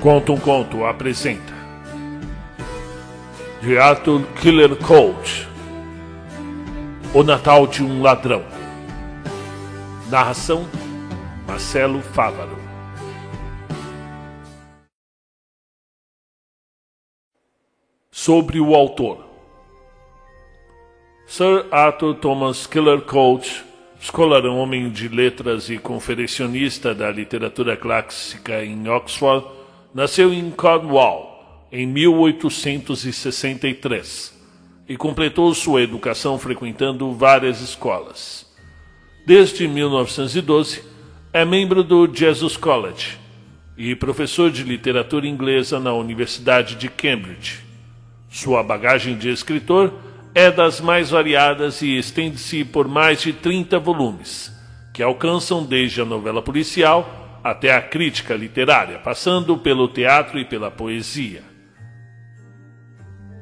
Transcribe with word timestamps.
Conta 0.00 0.32
um 0.32 0.40
Conto 0.40 0.86
apresenta. 0.86 1.52
De 3.60 3.76
Arthur 3.76 4.26
Killer 4.40 4.74
Colt 4.76 5.46
O 7.12 7.22
Natal 7.22 7.66
de 7.66 7.82
um 7.82 8.00
Ladrão. 8.00 8.42
Narração 10.08 10.66
Marcelo 11.46 12.00
Fávaro. 12.00 12.56
Sobre 18.10 18.58
o 18.58 18.74
autor. 18.74 19.26
Sir 21.26 21.66
Arthur 21.70 22.14
Thomas 22.14 22.66
Killer 22.66 23.02
Colt 23.02 23.64
escolar 24.00 24.46
homem 24.46 24.88
de 24.88 25.08
letras 25.08 25.68
e 25.68 25.76
conferencionista 25.76 26.94
da 26.94 27.10
literatura 27.10 27.76
clássica 27.76 28.64
em 28.64 28.88
Oxford 28.88 29.59
Nasceu 29.92 30.32
em 30.32 30.52
Cornwall 30.52 31.66
em 31.72 31.84
1863 31.84 34.32
e 34.88 34.96
completou 34.96 35.52
sua 35.52 35.82
educação 35.82 36.38
frequentando 36.38 37.12
várias 37.12 37.60
escolas. 37.60 38.46
Desde 39.26 39.66
1912, 39.66 40.84
é 41.32 41.44
membro 41.44 41.82
do 41.82 42.08
Jesus 42.12 42.56
College 42.56 43.18
e 43.76 43.96
professor 43.96 44.48
de 44.48 44.62
literatura 44.62 45.26
inglesa 45.26 45.80
na 45.80 45.92
Universidade 45.92 46.76
de 46.76 46.88
Cambridge. 46.88 47.58
Sua 48.28 48.62
bagagem 48.62 49.18
de 49.18 49.28
escritor 49.28 49.92
é 50.32 50.52
das 50.52 50.80
mais 50.80 51.10
variadas 51.10 51.82
e 51.82 51.98
estende-se 51.98 52.64
por 52.64 52.86
mais 52.86 53.20
de 53.20 53.32
30 53.32 53.76
volumes, 53.80 54.52
que 54.94 55.02
alcançam 55.02 55.64
desde 55.64 56.00
a 56.00 56.04
novela 56.04 56.40
policial 56.40 57.19
até 57.42 57.74
a 57.74 57.80
crítica 57.80 58.34
literária, 58.34 58.98
passando 58.98 59.56
pelo 59.56 59.88
teatro 59.88 60.38
e 60.38 60.44
pela 60.44 60.70
poesia. 60.70 61.42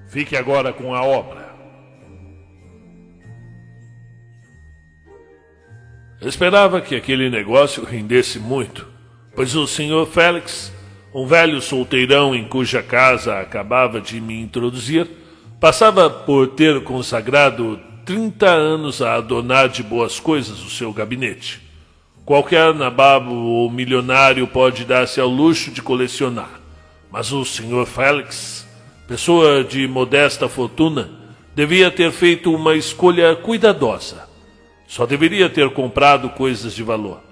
Fique 0.09 0.37
agora 0.37 0.73
com 0.73 0.95
a 0.95 1.03
obra. 1.03 1.49
esperava 6.21 6.81
que 6.81 6.97
aquele 6.97 7.31
negócio 7.31 7.85
rendesse 7.85 8.41
muito, 8.41 8.89
pois 9.37 9.55
o 9.55 9.67
Sr. 9.67 10.05
Félix, 10.11 10.73
um 11.15 11.27
velho 11.27 11.61
solteirão 11.61 12.35
em 12.35 12.45
cuja 12.49 12.83
casa 12.83 13.39
acabava 13.39 14.01
de 14.01 14.21
me 14.21 14.41
introduzir, 14.41 15.09
passava 15.61 16.11
por 16.11 16.49
ter 16.49 16.83
consagrado 16.83 17.81
30 18.05 18.49
anos 18.49 19.01
a 19.01 19.15
adonar 19.15 19.69
de 19.69 19.83
boas 19.83 20.19
coisas 20.19 20.61
o 20.61 20.71
seu 20.71 20.93
gabinete. 20.93 21.68
Qualquer 22.29 22.75
nababo 22.75 23.35
ou 23.35 23.71
milionário 23.71 24.47
pode 24.47 24.85
dar-se 24.85 25.19
ao 25.19 25.31
luxo 25.31 25.71
de 25.71 25.81
colecionar, 25.81 26.61
mas 27.11 27.33
o 27.33 27.43
Sr. 27.43 27.87
Félix, 27.87 28.69
pessoa 29.07 29.65
de 29.65 29.89
modesta 29.89 30.47
fortuna, 30.47 31.11
devia 31.57 31.91
ter 31.91 32.13
feito 32.13 32.55
uma 32.55 32.75
escolha 32.75 33.35
cuidadosa. 33.35 34.29
Só 34.87 35.07
deveria 35.07 35.49
ter 35.49 35.71
comprado 35.71 36.29
coisas 36.29 36.75
de 36.75 36.83
valor. 36.83 37.23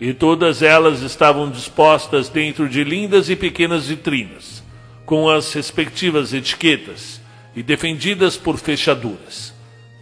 E 0.00 0.14
todas 0.14 0.62
elas 0.62 1.02
estavam 1.02 1.50
dispostas 1.50 2.30
dentro 2.30 2.70
de 2.70 2.82
lindas 2.82 3.28
e 3.28 3.36
pequenas 3.36 3.88
vitrinas, 3.88 4.64
com 5.04 5.28
as 5.28 5.52
respectivas 5.52 6.32
etiquetas 6.32 7.20
e 7.54 7.62
defendidas 7.62 8.38
por 8.38 8.56
fechaduras, 8.56 9.52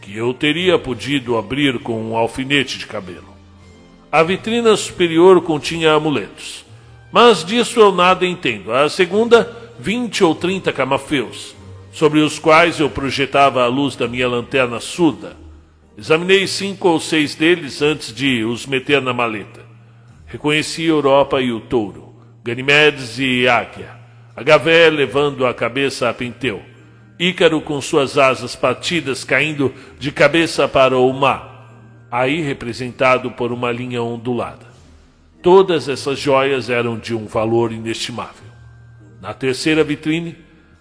que 0.01 0.17
eu 0.17 0.33
teria 0.33 0.79
podido 0.79 1.37
abrir 1.37 1.81
com 1.81 2.01
um 2.01 2.17
alfinete 2.17 2.79
de 2.79 2.87
cabelo. 2.87 3.36
A 4.17 4.23
vitrina 4.23 4.75
superior 4.79 5.43
continha 5.43 5.93
amuletos. 5.93 6.65
Mas 7.13 7.45
disso 7.45 7.79
eu 7.79 7.93
nada 7.93 8.25
entendo. 8.25 8.73
A 8.73 8.89
segunda, 8.89 9.55
vinte 9.79 10.25
ou 10.25 10.35
trinta 10.35 10.73
camafeus, 10.73 11.55
sobre 11.93 12.21
os 12.21 12.39
quais 12.39 12.81
eu 12.81 12.89
projetava 12.89 13.63
a 13.63 13.67
luz 13.67 13.95
da 13.95 14.09
minha 14.09 14.27
lanterna 14.27 14.81
surda. 14.81 15.37
Examinei 15.99 16.47
cinco 16.47 16.89
ou 16.89 16.99
seis 16.99 17.35
deles 17.35 17.83
antes 17.83 18.11
de 18.11 18.43
os 18.43 18.65
meter 18.65 19.03
na 19.03 19.13
maleta. 19.13 19.61
Reconheci 20.25 20.85
Europa 20.85 21.43
e 21.43 21.53
o 21.53 21.61
touro, 21.61 22.15
Ganimedes 22.43 23.19
e 23.19 23.47
Águia, 23.47 23.91
Agavé 24.35 24.89
levando 24.89 25.45
a 25.45 25.53
cabeça 25.53 26.09
a 26.09 26.15
Penteu, 26.15 26.63
Ícaro 27.21 27.61
com 27.61 27.83
suas 27.83 28.17
asas 28.17 28.57
partidas 28.57 29.25
caindo 29.25 29.75
de 29.99 30.11
cabeça 30.11 30.67
para 30.67 30.97
o 30.97 31.13
mar, 31.13 31.56
aí 32.11 32.41
representado 32.41 33.31
por 33.33 33.53
uma 33.53 33.73
linha 33.73 34.03
ondulada. 34.03 34.67
Todas 35.43 35.89
essas 35.89 36.19
joias 36.19 36.71
eram 36.71 36.99
de 36.99 37.15
um 37.15 37.27
valor 37.27 37.73
inestimável. 37.73 38.47
Na 39.21 39.33
terceira 39.33 39.85
vitrine 39.85 40.37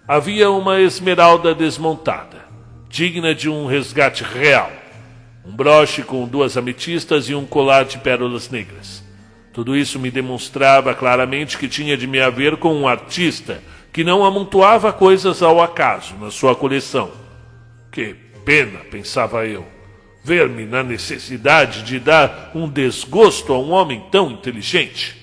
havia 0.06 0.50
uma 0.50 0.80
esmeralda 0.80 1.54
desmontada, 1.54 2.44
digna 2.88 3.34
de 3.34 3.48
um 3.48 3.66
resgate 3.66 4.24
real, 4.24 4.70
um 5.44 5.54
broche 5.54 6.02
com 6.02 6.26
duas 6.26 6.56
ametistas 6.56 7.28
e 7.28 7.34
um 7.34 7.44
colar 7.46 7.84
de 7.84 7.98
pérolas 7.98 8.50
negras. 8.50 9.04
Tudo 9.52 9.76
isso 9.76 9.98
me 9.98 10.10
demonstrava 10.10 10.94
claramente 10.94 11.56
que 11.56 11.68
tinha 11.68 11.96
de 11.96 12.06
me 12.06 12.20
haver 12.20 12.56
com 12.56 12.74
um 12.74 12.86
artista 12.86 13.62
que 13.92 14.04
não 14.04 14.24
amontoava 14.24 14.92
coisas 14.92 15.42
ao 15.42 15.62
acaso 15.62 16.14
na 16.16 16.30
sua 16.30 16.54
coleção. 16.54 17.10
Que 17.90 18.14
pena, 18.44 18.80
pensava 18.90 19.46
eu 19.46 19.75
ver-me 20.26 20.66
na 20.66 20.82
necessidade 20.82 21.84
de 21.84 22.00
dar 22.00 22.50
um 22.52 22.68
desgosto 22.68 23.52
a 23.52 23.58
um 23.60 23.70
homem 23.70 24.02
tão 24.10 24.28
inteligente. 24.28 25.16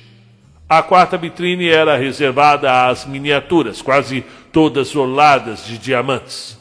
A 0.70 0.82
quarta 0.82 1.18
vitrine 1.18 1.68
era 1.68 1.98
reservada 1.98 2.88
às 2.88 3.06
miniaturas, 3.06 3.82
quase 3.82 4.24
todas 4.54 4.96
orladas 4.96 5.66
de 5.68 5.78
diamantes. 5.78 6.58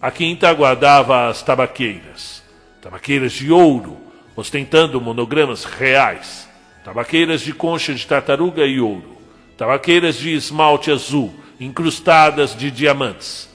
A 0.00 0.08
quinta 0.12 0.48
aguardava 0.48 1.28
as 1.28 1.42
tabaqueiras, 1.42 2.44
tabaqueiras 2.80 3.32
de 3.32 3.50
ouro, 3.50 3.96
ostentando 4.36 5.00
monogramas 5.00 5.64
reais, 5.64 6.48
tabaqueiras 6.84 7.40
de 7.40 7.52
concha 7.52 7.92
de 7.92 8.06
tartaruga 8.06 8.64
e 8.64 8.78
ouro, 8.78 9.18
tabaqueiras 9.58 10.14
de 10.14 10.32
esmalte 10.32 10.92
azul, 10.92 11.34
incrustadas 11.58 12.56
de 12.56 12.70
diamantes 12.70 13.50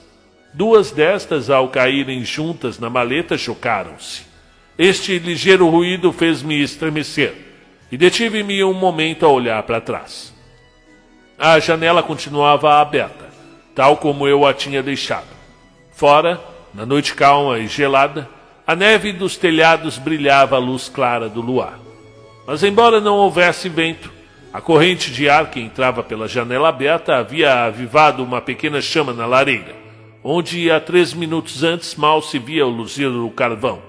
Duas 0.55 0.89
destas, 0.89 1.49
ao 1.49 1.67
caírem 1.67 2.23
juntas 2.23 2.79
na 2.79 2.89
maleta, 2.89 3.37
chocaram-se. 3.37 4.24
Este 4.77 5.17
ligeiro 5.19 5.69
ruído 5.69 6.11
fez-me 6.11 6.61
estremecer 6.61 7.33
e 7.91 7.97
detive-me 7.97 8.63
um 8.63 8.73
momento 8.73 9.25
a 9.25 9.29
olhar 9.29 9.61
para 9.63 9.79
trás. 9.79 10.33
A 11.37 11.59
janela 11.59 12.03
continuava 12.03 12.81
aberta, 12.81 13.29
tal 13.73 13.97
como 13.97 14.27
eu 14.27 14.45
a 14.45 14.53
tinha 14.53 14.83
deixado. 14.83 15.27
Fora, 15.91 16.41
na 16.73 16.85
noite 16.85 17.13
calma 17.13 17.59
e 17.59 17.67
gelada, 17.67 18.29
a 18.67 18.75
neve 18.75 19.13
dos 19.13 19.37
telhados 19.37 19.97
brilhava 19.97 20.55
à 20.55 20.59
luz 20.59 20.89
clara 20.89 21.29
do 21.29 21.41
luar. 21.41 21.79
Mas, 22.45 22.63
embora 22.63 22.99
não 22.99 23.15
houvesse 23.15 23.69
vento, 23.69 24.11
a 24.53 24.59
corrente 24.59 25.11
de 25.11 25.29
ar 25.29 25.49
que 25.49 25.59
entrava 25.59 26.03
pela 26.03 26.27
janela 26.27 26.69
aberta 26.69 27.15
havia 27.15 27.65
avivado 27.65 28.23
uma 28.23 28.41
pequena 28.41 28.81
chama 28.81 29.13
na 29.13 29.25
lareira 29.25 29.85
onde 30.27 30.71
há 30.71 30.79
três 30.79 31.13
minutos 31.13 31.63
antes 31.63 31.93
mal 31.93 32.19
se 32.19 32.39
via 32.39 32.65
o 32.65 32.69
luzir 32.69 33.11
do 33.11 33.29
carvão. 33.29 33.79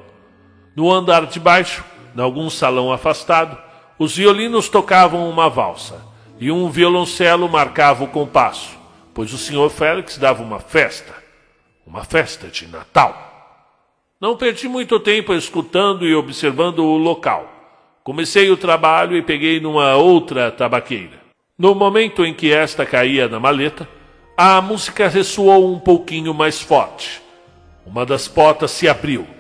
No 0.77 0.93
andar 0.93 1.25
de 1.25 1.41
baixo, 1.41 1.83
em 2.15 2.21
algum 2.21 2.51
salão 2.51 2.93
afastado, 2.93 3.57
os 3.99 4.15
violinos 4.15 4.69
tocavam 4.69 5.27
uma 5.27 5.49
valsa 5.49 6.05
e 6.39 6.51
um 6.51 6.69
violoncelo 6.69 7.49
marcava 7.49 8.05
o 8.05 8.09
compasso, 8.09 8.77
pois 9.15 9.33
o 9.33 9.39
senhor 9.39 9.71
Félix 9.71 10.19
dava 10.19 10.43
uma 10.43 10.61
festa, 10.61 11.15
uma 11.87 12.05
festa 12.05 12.49
de 12.49 12.67
Natal. 12.67 13.23
Não 14.21 14.37
perdi 14.37 14.69
muito 14.69 15.01
tempo 15.01 15.33
escutando 15.33 16.07
e 16.07 16.15
observando 16.15 16.81
o 16.81 16.99
local. 16.99 17.51
Comecei 18.05 18.51
o 18.51 18.57
trabalho 18.57 19.17
e 19.17 19.23
peguei 19.23 19.59
numa 19.59 19.97
outra 19.97 20.51
tabaqueira. 20.51 21.23
No 21.59 21.75
momento 21.75 22.23
em 22.23 22.35
que 22.35 22.53
esta 22.53 22.85
caía 22.85 23.29
na 23.29 23.41
maleta, 23.41 23.89
a 24.37 24.61
música 24.61 25.09
ressoou 25.09 25.73
um 25.73 25.79
pouquinho 25.79 26.35
mais 26.35 26.61
forte. 26.61 27.23
Uma 27.87 28.05
das 28.05 28.29
portas 28.29 28.73
se 28.73 28.87
abriu 28.87 29.36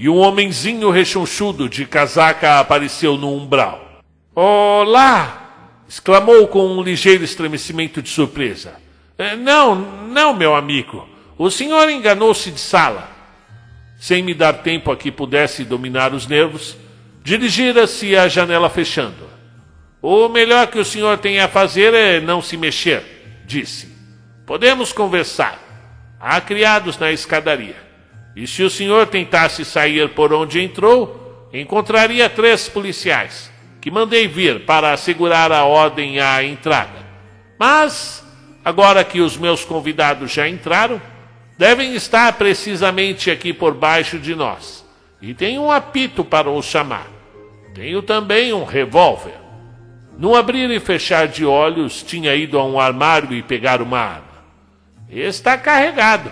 e 0.00 0.08
um 0.08 0.16
homenzinho 0.16 0.88
rechonchudo 0.88 1.68
de 1.68 1.84
casaca 1.84 2.58
apareceu 2.58 3.18
no 3.18 3.36
umbral. 3.36 4.00
Olá! 4.34 5.82
exclamou 5.86 6.48
com 6.48 6.66
um 6.66 6.82
ligeiro 6.82 7.22
estremecimento 7.22 8.00
de 8.00 8.08
surpresa. 8.08 8.76
É, 9.18 9.36
não, 9.36 9.74
não, 9.74 10.32
meu 10.32 10.54
amigo. 10.54 11.06
O 11.36 11.50
senhor 11.50 11.90
enganou-se 11.90 12.50
de 12.50 12.58
sala. 12.58 13.10
Sem 13.98 14.22
me 14.22 14.32
dar 14.32 14.54
tempo 14.62 14.90
a 14.90 14.96
que 14.96 15.12
pudesse 15.12 15.64
dominar 15.64 16.14
os 16.14 16.26
nervos, 16.26 16.78
dirigira-se 17.22 18.16
à 18.16 18.26
janela 18.26 18.70
fechando. 18.70 19.28
O 20.00 20.30
melhor 20.30 20.68
que 20.68 20.78
o 20.78 20.84
senhor 20.84 21.18
tem 21.18 21.40
a 21.40 21.48
fazer 21.48 21.92
é 21.92 22.22
não 22.22 22.40
se 22.40 22.56
mexer, 22.56 23.42
disse. 23.44 23.94
Podemos 24.46 24.94
conversar. 24.94 25.58
Há 26.18 26.40
criados 26.40 26.96
na 26.96 27.12
escadaria. 27.12 27.89
E 28.34 28.46
se 28.46 28.62
o 28.62 28.70
senhor 28.70 29.06
tentasse 29.06 29.64
sair 29.64 30.08
por 30.10 30.32
onde 30.32 30.60
entrou, 30.60 31.48
encontraria 31.52 32.28
três 32.28 32.68
policiais, 32.68 33.50
que 33.80 33.90
mandei 33.90 34.28
vir 34.28 34.64
para 34.64 34.92
assegurar 34.92 35.50
a 35.50 35.64
ordem 35.64 36.20
à 36.20 36.42
entrada. 36.44 37.06
Mas, 37.58 38.24
agora 38.64 39.04
que 39.04 39.20
os 39.20 39.36
meus 39.36 39.64
convidados 39.64 40.30
já 40.30 40.48
entraram, 40.48 41.00
devem 41.58 41.94
estar 41.94 42.32
precisamente 42.34 43.30
aqui 43.30 43.52
por 43.52 43.74
baixo 43.74 44.18
de 44.18 44.34
nós. 44.34 44.84
E 45.20 45.34
tenho 45.34 45.62
um 45.62 45.70
apito 45.70 46.24
para 46.24 46.50
os 46.50 46.64
chamar. 46.64 47.06
Tenho 47.74 48.00
também 48.00 48.52
um 48.52 48.64
revólver. 48.64 49.34
No 50.16 50.34
abrir 50.34 50.70
e 50.70 50.80
fechar 50.80 51.28
de 51.28 51.44
olhos, 51.44 52.02
tinha 52.02 52.34
ido 52.34 52.58
a 52.58 52.64
um 52.64 52.80
armário 52.80 53.32
e 53.34 53.42
pegar 53.42 53.82
uma 53.82 53.98
arma. 53.98 54.44
Está 55.10 55.58
carregado, 55.58 56.30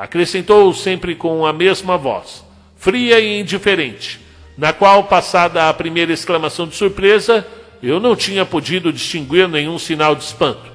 acrescentou 0.00 0.72
sempre 0.72 1.14
com 1.14 1.44
a 1.44 1.52
mesma 1.52 1.98
voz, 1.98 2.42
fria 2.74 3.20
e 3.20 3.38
indiferente, 3.38 4.18
na 4.56 4.72
qual, 4.72 5.04
passada 5.04 5.68
a 5.68 5.74
primeira 5.74 6.10
exclamação 6.10 6.66
de 6.66 6.74
surpresa, 6.74 7.46
eu 7.82 8.00
não 8.00 8.16
tinha 8.16 8.46
podido 8.46 8.90
distinguir 8.90 9.46
nenhum 9.46 9.78
sinal 9.78 10.14
de 10.14 10.24
espanto. 10.24 10.70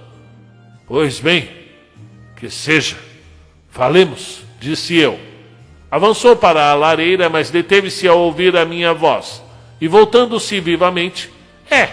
Pois 0.88 1.20
bem, 1.20 1.50
que 2.36 2.52
seja. 2.52 2.98
Falemos, 3.72 4.44
disse 4.60 4.96
eu. 4.96 5.20
Avançou 5.90 6.36
para 6.36 6.70
a 6.70 6.76
lareira, 6.76 7.28
mas 7.28 7.50
deteve-se 7.50 8.08
ao 8.08 8.20
ouvir 8.20 8.56
a 8.56 8.64
minha 8.64 8.94
voz. 8.94 9.42
E 9.82 9.88
voltando-se 9.88 10.60
vivamente, 10.60 11.32
é, 11.70 11.90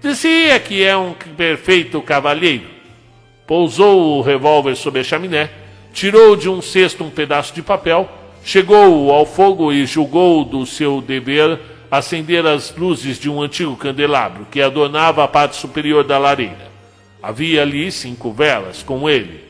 dizia 0.00 0.58
que 0.58 0.82
é 0.82 0.96
um 0.96 1.12
perfeito 1.12 2.00
cavalheiro. 2.00 2.64
Pousou 3.46 4.18
o 4.18 4.22
revólver 4.22 4.74
sobre 4.74 5.00
a 5.00 5.04
chaminé, 5.04 5.61
tirou 5.92 6.34
de 6.36 6.48
um 6.48 6.62
cesto 6.62 7.04
um 7.04 7.10
pedaço 7.10 7.54
de 7.54 7.62
papel, 7.62 8.08
chegou 8.44 9.10
ao 9.12 9.26
fogo 9.26 9.72
e 9.72 9.86
julgou 9.86 10.44
do 10.44 10.66
seu 10.66 11.00
dever 11.00 11.58
acender 11.90 12.46
as 12.46 12.74
luzes 12.74 13.18
de 13.18 13.28
um 13.28 13.42
antigo 13.42 13.76
candelabro 13.76 14.46
que 14.50 14.62
adornava 14.62 15.22
a 15.22 15.28
parte 15.28 15.56
superior 15.56 16.02
da 16.02 16.18
lareira. 16.18 16.72
Havia 17.22 17.62
ali 17.62 17.92
cinco 17.92 18.32
velas 18.32 18.82
com 18.82 19.08
ele, 19.08 19.44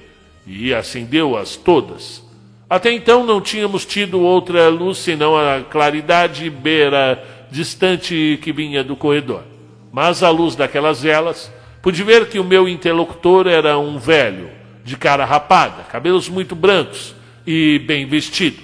e 0.47 0.75
acendeu-as 0.75 1.57
todas. 1.57 2.23
Até 2.69 2.91
então 2.91 3.25
não 3.25 3.41
tínhamos 3.41 3.85
tido 3.87 4.21
outra 4.21 4.69
luz 4.69 4.99
senão 4.99 5.37
a 5.37 5.61
claridade 5.61 6.51
beira 6.51 7.23
distante 7.51 8.39
que 8.43 8.53
vinha 8.53 8.83
do 8.83 8.97
corredor. 8.97 9.45
Mas 9.93 10.23
à 10.23 10.31
luz 10.31 10.57
daquelas 10.57 11.03
velas, 11.03 11.53
pude 11.81 12.03
ver 12.03 12.29
que 12.29 12.39
o 12.39 12.45
meu 12.45 12.69
interlocutor 12.69 13.47
era 13.47 13.79
um 13.79 13.99
velho, 13.99 14.49
de 14.85 14.97
cara 14.97 15.25
rapada, 15.25 15.85
cabelos 15.85 16.29
muito 16.29 16.55
brancos 16.55 17.15
e 17.47 17.79
bem 17.87 18.07
vestido. 18.07 18.63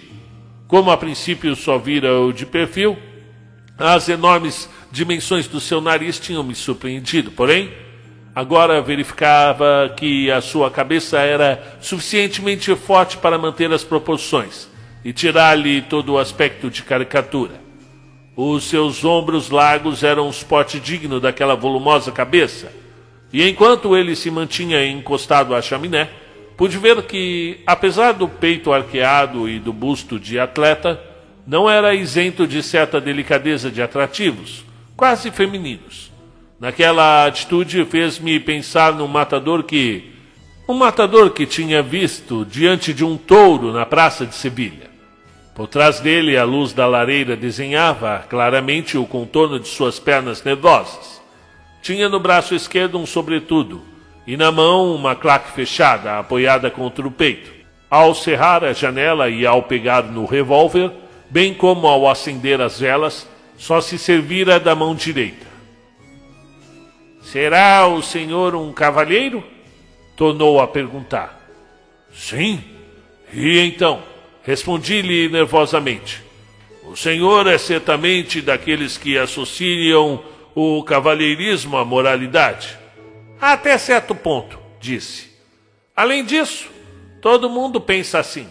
Como 0.67 0.91
a 0.91 0.97
princípio 0.97 1.55
só 1.57 1.79
vira 1.79 2.21
o 2.21 2.33
de 2.33 2.45
perfil, 2.45 2.99
as 3.79 4.09
enormes 4.09 4.69
dimensões 4.91 5.47
do 5.47 5.61
seu 5.61 5.81
nariz 5.81 6.19
tinham 6.19 6.43
me 6.43 6.55
surpreendido, 6.55 7.31
porém, 7.31 7.73
agora 8.35 8.83
verificava 8.83 9.93
que 9.97 10.31
a 10.31 10.41
sua 10.41 10.71
cabeça 10.71 11.19
era 11.19 11.79
suficientemente 11.81 12.75
forte 12.75 13.17
para 13.17 13.39
manter 13.39 13.73
as 13.73 13.85
proporções 13.85 14.69
e 15.05 15.13
tirar-lhe 15.13 15.83
todo 15.83 16.13
o 16.13 16.19
aspecto 16.19 16.69
de 16.71 16.83
caricatura. 16.83 17.61
Os 18.37 18.65
seus 18.65 19.05
ombros 19.05 19.51
largos 19.51 20.05
eram 20.05 20.29
um 20.29 20.33
suporte 20.33 20.79
digno 20.79 21.19
daquela 21.19 21.57
volumosa 21.57 22.13
cabeça, 22.13 22.73
e 23.33 23.49
enquanto 23.49 23.97
ele 23.97 24.17
se 24.17 24.31
mantinha 24.31 24.85
encostado 24.87 25.55
à 25.55 25.61
chaminé, 25.61 26.09
pude 26.57 26.79
ver 26.79 27.03
que, 27.03 27.61
apesar 27.67 28.13
do 28.13 28.29
peito 28.29 28.73
arqueado 28.73 29.49
e 29.49 29.59
do 29.59 29.73
busto 29.73 30.19
de 30.19 30.39
atleta, 30.39 31.01
não 31.47 31.69
era 31.69 31.95
isento 31.95 32.47
de 32.47 32.63
certa 32.63 33.01
delicadeza 33.01 33.71
de 33.71 33.81
atrativos, 33.81 34.65
quase 34.97 35.31
femininos. 35.31 36.11
Naquela 36.59 37.27
atitude 37.27 37.85
fez-me 37.85 38.41
pensar 38.41 38.93
num 38.93 39.07
matador 39.07 39.63
que. 39.63 40.13
Um 40.69 40.75
matador 40.75 41.31
que 41.31 41.47
tinha 41.47 41.83
visto 41.83 42.45
diante 42.45 42.93
de 42.93 43.03
um 43.05 43.17
touro 43.17 43.73
na 43.73 43.87
praça 43.87 44.27
de 44.27 44.35
Sevilha. 44.35 44.91
Por 45.55 45.67
trás 45.67 46.01
dele, 46.01 46.37
a 46.37 46.45
luz 46.45 46.73
da 46.73 46.87
lareira 46.87 47.35
desenhava 47.35 48.25
claramente 48.29 48.99
o 48.99 49.07
contorno 49.07 49.59
de 49.59 49.69
suas 49.69 49.99
pernas 49.99 50.45
nervosas. 50.45 51.18
Tinha 51.83 52.09
no 52.09 52.21
braço 52.21 52.55
esquerdo 52.55 52.99
um 52.99 53.07
sobretudo 53.07 53.83
e 54.27 54.37
na 54.37 54.53
mão 54.53 54.95
uma 54.95 55.17
claque 55.17 55.53
fechada 55.53 56.19
apoiada 56.19 56.71
contra 56.71 57.07
o 57.07 57.11
peito. 57.11 57.51
Ao 57.89 58.15
cerrar 58.15 58.63
a 58.63 58.73
janela 58.73 59.31
e 59.31 59.47
ao 59.47 59.63
pegar 59.63 60.03
no 60.03 60.27
revólver, 60.27 60.93
bem 61.31 61.55
como 61.55 61.87
ao 61.87 62.09
acender 62.09 62.61
as 62.61 62.81
velas, 62.81 63.27
só 63.57 63.81
se 63.81 63.99
servira 63.99 64.61
da 64.61 64.75
mão 64.75 64.95
direita. 64.95 65.47
Será 67.23 67.87
o 67.87 68.03
senhor 68.03 68.55
um 68.55 68.73
cavalheiro? 68.73 69.43
Tornou 70.17 70.61
a 70.61 70.67
perguntar. 70.67 71.39
Sim. 72.13 72.63
E 73.33 73.59
então? 73.61 74.03
Respondi-lhe 74.43 75.29
nervosamente. 75.29 76.23
O 76.85 76.97
senhor 76.97 77.47
é 77.47 77.59
certamente 77.59 78.41
daqueles 78.41 78.97
que 78.97 79.19
associam 79.19 80.23
o 80.55 80.83
cavalheirismo 80.83 81.77
à 81.77 81.85
moralidade. 81.85 82.79
Até 83.41 83.79
certo 83.79 84.15
ponto, 84.15 84.59
disse. 84.81 85.31
Além 85.95 86.25
disso, 86.25 86.69
todo 87.21 87.51
mundo 87.51 87.81
pensa 87.81 88.19
assim. 88.19 88.49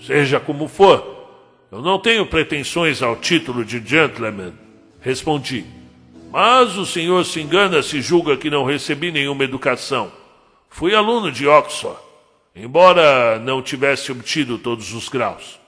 Seja 0.00 0.40
como 0.40 0.68
for, 0.68 1.12
eu 1.70 1.80
não 1.80 1.98
tenho 1.98 2.26
pretensões 2.26 3.02
ao 3.02 3.16
título 3.16 3.64
de 3.64 3.82
gentleman, 3.84 4.52
respondi. 5.00 5.64
Mas 6.30 6.76
o 6.76 6.86
senhor 6.86 7.24
se 7.24 7.40
engana 7.40 7.82
se 7.82 8.00
julga 8.00 8.36
que 8.36 8.50
não 8.50 8.64
recebi 8.64 9.12
nenhuma 9.12 9.44
educação. 9.44 10.10
Fui 10.68 10.94
aluno 10.94 11.30
de 11.30 11.46
Oxford, 11.46 11.98
embora 12.56 13.38
não 13.38 13.60
tivesse 13.62 14.10
obtido 14.10 14.58
todos 14.58 14.92
os 14.92 15.08
graus. 15.08 15.60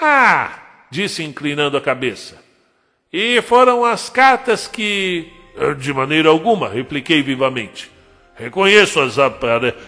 Ah! 0.00 0.62
disse 0.90 1.22
inclinando 1.22 1.76
a 1.76 1.80
cabeça. 1.80 2.45
E 3.12 3.40
foram 3.42 3.84
as 3.84 4.08
cartas 4.08 4.66
que. 4.66 5.32
De 5.78 5.92
maneira 5.92 6.28
alguma, 6.28 6.68
repliquei 6.68 7.22
vivamente. 7.22 7.90
Reconheço 8.34 9.00
as 9.00 9.16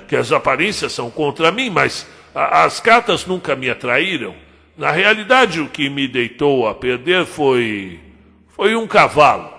que 0.08 0.16
as 0.16 0.32
aparências 0.32 0.92
são 0.92 1.10
contra 1.10 1.52
mim, 1.52 1.68
mas 1.68 2.06
as 2.34 2.80
cartas 2.80 3.26
nunca 3.26 3.54
me 3.54 3.68
atraíram. 3.68 4.34
Na 4.76 4.90
realidade, 4.90 5.60
o 5.60 5.68
que 5.68 5.90
me 5.90 6.08
deitou 6.08 6.66
a 6.66 6.74
perder 6.74 7.26
foi. 7.26 8.00
foi 8.48 8.74
um 8.74 8.86
cavalo. 8.86 9.52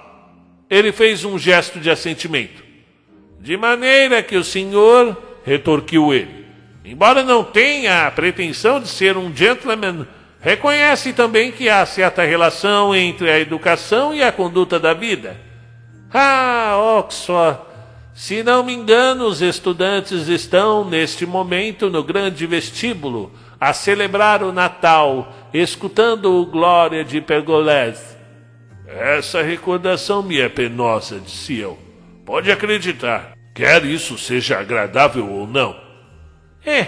Ele 0.69 0.91
fez 0.91 1.23
um 1.23 1.37
gesto 1.37 1.79
de 1.79 1.89
assentimento. 1.89 2.63
De 3.39 3.55
maneira 3.55 4.23
que 4.23 4.35
o 4.35 4.43
senhor, 4.43 5.17
retorquiu 5.45 6.13
ele, 6.13 6.45
embora 6.83 7.23
não 7.23 7.43
tenha 7.43 8.05
a 8.05 8.11
pretensão 8.11 8.79
de 8.79 8.87
ser 8.87 9.17
um 9.17 9.35
gentleman, 9.35 10.05
reconhece 10.39 11.13
também 11.13 11.51
que 11.51 11.69
há 11.69 11.85
certa 11.85 12.23
relação 12.23 12.95
entre 12.95 13.29
a 13.29 13.39
educação 13.39 14.13
e 14.13 14.23
a 14.23 14.31
conduta 14.31 14.79
da 14.79 14.93
vida. 14.93 15.37
Ah, 16.13 16.75
Oxford, 16.97 17.59
se 18.13 18.43
não 18.43 18.63
me 18.63 18.73
engano, 18.73 19.25
os 19.25 19.41
estudantes 19.41 20.27
estão, 20.27 20.83
neste 20.83 21.25
momento, 21.25 21.89
no 21.89 22.03
grande 22.03 22.45
vestíbulo 22.45 23.31
a 23.59 23.73
celebrar 23.73 24.43
o 24.43 24.51
Natal, 24.51 25.33
escutando 25.53 26.33
o 26.33 26.45
Glória 26.45 27.03
de 27.03 27.21
Pergolés. 27.21 28.17
Essa 28.87 29.41
recordação 29.41 30.23
me 30.23 30.39
é 30.39 30.49
penosa, 30.49 31.19
disse 31.19 31.59
eu. 31.59 31.77
Pode 32.25 32.51
acreditar, 32.51 33.33
quer 33.53 33.85
isso 33.85 34.17
seja 34.17 34.59
agradável 34.59 35.29
ou 35.29 35.45
não. 35.45 35.75
É, 36.65 36.87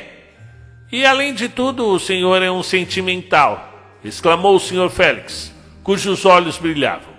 e 0.92 1.06
além 1.06 1.34
de 1.34 1.48
tudo, 1.48 1.88
o 1.88 2.00
senhor 2.00 2.42
é 2.42 2.52
um 2.52 2.62
sentimental, 2.62 3.96
exclamou 4.04 4.56
o 4.56 4.60
senhor 4.60 4.90
Félix, 4.90 5.54
cujos 5.84 6.26
olhos 6.26 6.58
brilhavam. 6.58 7.12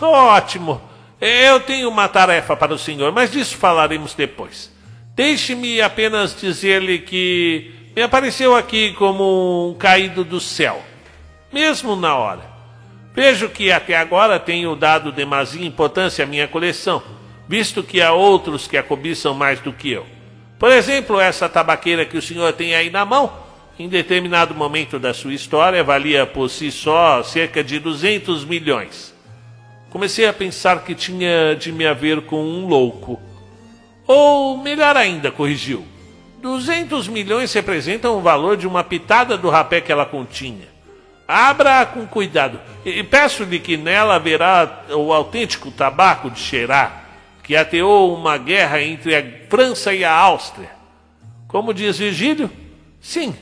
Ótimo! 0.00 0.80
Eu 1.20 1.58
tenho 1.60 1.88
uma 1.88 2.08
tarefa 2.08 2.56
para 2.56 2.72
o 2.72 2.78
senhor, 2.78 3.10
mas 3.10 3.32
disso 3.32 3.56
falaremos 3.56 4.14
depois. 4.14 4.72
Deixe-me 5.16 5.80
apenas 5.80 6.32
dizer-lhe 6.40 7.00
que 7.00 7.72
me 7.96 8.02
apareceu 8.02 8.54
aqui 8.54 8.92
como 8.92 9.70
um 9.70 9.74
caído 9.74 10.22
do 10.22 10.38
céu, 10.38 10.80
mesmo 11.52 11.96
na 11.96 12.14
hora. 12.14 12.48
Vejo 13.12 13.48
que 13.48 13.72
até 13.72 13.96
agora 13.96 14.38
tenho 14.38 14.76
dado 14.76 15.10
demasiada 15.10 15.66
importância 15.66 16.22
à 16.22 16.26
minha 16.26 16.46
coleção, 16.46 17.02
visto 17.48 17.82
que 17.82 18.00
há 18.00 18.12
outros 18.12 18.68
que 18.68 18.76
a 18.76 18.82
cobiçam 18.82 19.34
mais 19.34 19.58
do 19.58 19.72
que 19.72 19.90
eu. 19.90 20.06
Por 20.58 20.70
exemplo, 20.70 21.20
essa 21.20 21.48
tabaqueira 21.48 22.04
que 22.04 22.16
o 22.16 22.22
senhor 22.22 22.52
tem 22.52 22.74
aí 22.74 22.90
na 22.90 23.04
mão, 23.04 23.32
em 23.78 23.88
determinado 23.88 24.54
momento 24.54 24.98
da 24.98 25.14
sua 25.14 25.32
história, 25.32 25.84
valia 25.84 26.26
por 26.26 26.48
si 26.48 26.70
só 26.70 27.22
cerca 27.22 27.62
de 27.62 27.78
200 27.78 28.44
milhões. 28.44 29.14
Comecei 29.90 30.26
a 30.26 30.32
pensar 30.32 30.82
que 30.82 30.94
tinha 30.94 31.54
de 31.54 31.70
me 31.70 31.86
haver 31.86 32.22
com 32.22 32.42
um 32.42 32.66
louco. 32.66 33.20
Ou, 34.06 34.58
melhor 34.58 34.96
ainda, 34.96 35.30
corrigiu 35.30 35.86
200 36.40 37.08
milhões 37.08 37.52
representam 37.52 38.16
o 38.16 38.20
valor 38.20 38.56
de 38.56 38.66
uma 38.66 38.84
pitada 38.84 39.36
do 39.36 39.50
rapé 39.50 39.80
que 39.80 39.90
ela 39.90 40.06
continha. 40.06 40.68
Abra 41.26 41.84
com 41.84 42.06
cuidado 42.06 42.58
e 42.84 43.02
peço-lhe 43.02 43.58
que 43.58 43.76
nela 43.76 44.14
haverá 44.14 44.84
o 44.90 45.12
autêntico 45.12 45.70
tabaco 45.70 46.30
de 46.30 46.40
cheirar, 46.40 47.07
que 47.48 47.56
ateou 47.56 48.14
uma 48.14 48.36
guerra 48.36 48.82
entre 48.82 49.16
a 49.16 49.24
França 49.48 49.94
e 49.94 50.04
a 50.04 50.12
Áustria. 50.12 50.68
Como 51.46 51.72
diz 51.72 51.96
Virgílio? 51.96 52.50
Sim. 53.00 53.34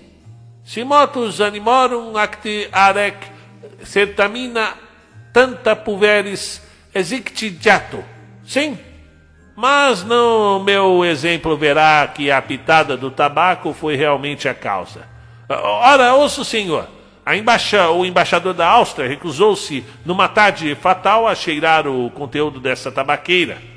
Si 0.65 0.85
motus 0.85 1.41
animorum 1.41 2.17
acti 2.17 2.69
arec 2.71 3.17
certamina 3.83 4.75
tanta 5.33 5.75
puveris 5.75 6.63
exictigiato. 6.95 8.05
Sim. 8.47 8.79
Mas 9.57 10.05
no 10.05 10.61
meu 10.61 11.05
exemplo 11.05 11.57
verá 11.57 12.07
que 12.07 12.31
a 12.31 12.41
pitada 12.41 12.97
do 12.97 13.11
tabaco 13.11 13.73
foi 13.73 13.97
realmente 13.97 14.49
a 14.49 14.55
causa. 14.55 15.05
Ora, 15.49 16.15
ouça 16.15 16.43
o 16.43 16.45
senhor. 16.45 16.87
Embaxa... 17.27 17.91
o 17.91 18.07
embaixador 18.07 18.55
da 18.55 18.69
Áustria 18.69 19.09
recusou-se, 19.09 19.85
numa 20.05 20.29
tarde 20.29 20.77
fatal, 20.77 21.27
a 21.27 21.35
cheirar 21.35 21.89
o 21.89 22.09
conteúdo 22.11 22.61
dessa 22.61 22.93
tabaqueira. 22.93 23.75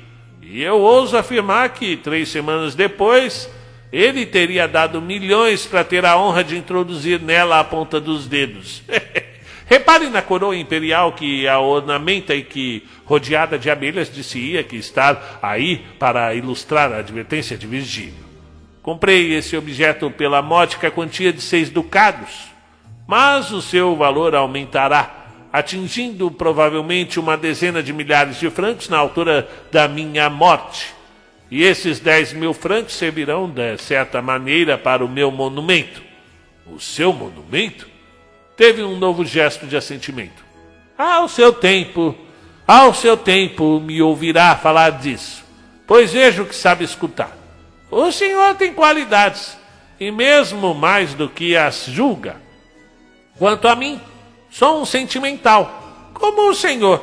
E 0.52 0.62
eu 0.64 0.80
ouso 0.80 1.16
afirmar 1.16 1.68
que, 1.68 1.96
três 1.96 2.28
semanas 2.28 2.74
depois, 2.74 3.48
ele 3.92 4.26
teria 4.26 4.66
dado 4.66 5.00
milhões 5.00 5.64
para 5.64 5.84
ter 5.84 6.04
a 6.04 6.18
honra 6.18 6.42
de 6.42 6.56
introduzir 6.56 7.20
nela 7.20 7.60
a 7.60 7.64
ponta 7.64 8.00
dos 8.00 8.26
dedos. 8.26 8.82
Repare 9.64 10.10
na 10.10 10.20
coroa 10.20 10.56
imperial 10.56 11.12
que 11.12 11.46
a 11.46 11.60
ornamenta 11.60 12.34
e 12.34 12.42
que, 12.42 12.82
rodeada 13.04 13.56
de 13.56 13.70
abelhas, 13.70 14.12
disse-ia 14.12 14.64
que 14.64 14.74
estar 14.74 15.38
aí 15.40 15.84
para 16.00 16.34
ilustrar 16.34 16.92
a 16.92 16.98
advertência 16.98 17.56
de 17.56 17.68
Virgílio. 17.68 18.28
Comprei 18.82 19.32
esse 19.34 19.56
objeto 19.56 20.10
pela 20.10 20.42
módica 20.42 20.90
quantia 20.90 21.32
de 21.32 21.42
seis 21.42 21.70
ducados, 21.70 22.48
mas 23.06 23.52
o 23.52 23.62
seu 23.62 23.94
valor 23.94 24.34
aumentará 24.34 25.19
atingindo 25.52 26.30
provavelmente 26.30 27.18
uma 27.18 27.36
dezena 27.36 27.82
de 27.82 27.92
milhares 27.92 28.38
de 28.38 28.48
francos 28.50 28.88
na 28.88 28.98
altura 28.98 29.48
da 29.70 29.88
minha 29.88 30.30
morte. 30.30 30.94
E 31.50 31.64
esses 31.64 31.98
dez 31.98 32.32
mil 32.32 32.54
francos 32.54 32.94
servirão, 32.94 33.50
de 33.50 33.76
certa 33.78 34.22
maneira, 34.22 34.78
para 34.78 35.04
o 35.04 35.08
meu 35.08 35.30
monumento. 35.30 36.02
O 36.66 36.78
seu 36.78 37.12
monumento? 37.12 37.88
Teve 38.56 38.82
um 38.82 38.96
novo 38.96 39.24
gesto 39.24 39.66
de 39.66 39.76
assentimento. 39.76 40.44
Ao 40.96 41.26
seu 41.28 41.52
tempo, 41.52 42.14
ao 42.66 42.94
seu 42.94 43.16
tempo 43.16 43.80
me 43.80 44.00
ouvirá 44.00 44.54
falar 44.54 44.90
disso, 44.90 45.44
pois 45.86 46.12
vejo 46.12 46.44
que 46.44 46.54
sabe 46.54 46.84
escutar. 46.84 47.36
O 47.90 48.12
senhor 48.12 48.54
tem 48.54 48.72
qualidades, 48.72 49.58
e 49.98 50.10
mesmo 50.12 50.72
mais 50.72 51.14
do 51.14 51.28
que 51.28 51.56
as 51.56 51.86
julga. 51.86 52.36
Quanto 53.36 53.66
a 53.66 53.74
mim, 53.74 54.00
Sou 54.50 54.82
um 54.82 54.84
sentimental, 54.84 56.10
como 56.12 56.50
o 56.50 56.54
senhor. 56.54 56.98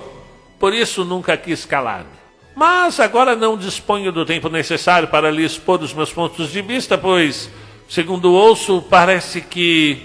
Por 0.59 0.73
isso 0.73 1.05
nunca 1.05 1.37
quis 1.37 1.65
calar-me. 1.65 2.17
Mas 2.55 2.99
agora 2.99 3.35
não 3.35 3.57
disponho 3.57 4.11
do 4.11 4.25
tempo 4.25 4.49
necessário 4.49 5.07
para 5.07 5.31
lhe 5.31 5.45
expor 5.45 5.81
os 5.81 5.93
meus 5.93 6.11
pontos 6.11 6.51
de 6.51 6.61
vista, 6.61 6.97
pois, 6.97 7.49
segundo 7.87 8.33
ouço, 8.33 8.81
parece 8.89 9.41
que 9.41 10.01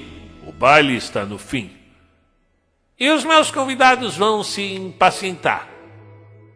o 0.47 0.53
baile 0.53 0.95
está 0.97 1.25
no 1.25 1.39
fim. 1.39 1.71
E 3.01 3.11
os 3.11 3.25
meus 3.25 3.51
convidados 3.51 4.17
vão 4.17 4.45
se 4.45 4.63
impacientar. 4.75 5.67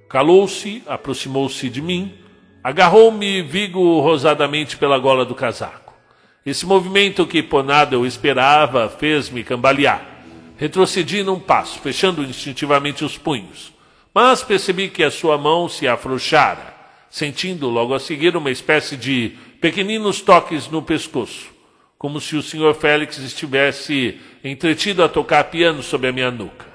Calou-se, 0.08 0.82
aproximou-se 0.86 1.68
de 1.68 1.82
mim, 1.82 2.14
agarrou-me 2.62 3.42
vigorosamente 3.42 4.76
pela 4.76 4.98
gola 4.98 5.24
do 5.24 5.34
casaco. 5.34 5.94
Esse 6.44 6.64
movimento 6.64 7.26
que 7.26 7.42
por 7.42 7.64
nada 7.64 7.96
eu 7.96 8.06
esperava 8.06 8.88
fez-me 8.88 9.42
cambalear. 9.42 10.15
Retrocedi 10.56 11.22
num 11.22 11.38
passo, 11.38 11.78
fechando 11.80 12.22
instintivamente 12.22 13.04
os 13.04 13.18
punhos. 13.18 13.72
Mas 14.14 14.42
percebi 14.42 14.88
que 14.88 15.04
a 15.04 15.10
sua 15.10 15.36
mão 15.36 15.68
se 15.68 15.86
afrouxara, 15.86 16.74
sentindo 17.10 17.68
logo 17.68 17.92
a 17.92 18.00
seguir 18.00 18.34
uma 18.36 18.50
espécie 18.50 18.96
de 18.96 19.36
pequeninos 19.60 20.22
toques 20.22 20.68
no 20.68 20.80
pescoço, 20.80 21.52
como 21.98 22.20
se 22.20 22.36
o 22.36 22.42
Sr. 22.42 22.74
Félix 22.74 23.18
estivesse 23.18 24.18
entretido 24.42 25.04
a 25.04 25.08
tocar 25.08 25.44
piano 25.44 25.82
sobre 25.82 26.08
a 26.08 26.12
minha 26.12 26.30
nuca. 26.30 26.66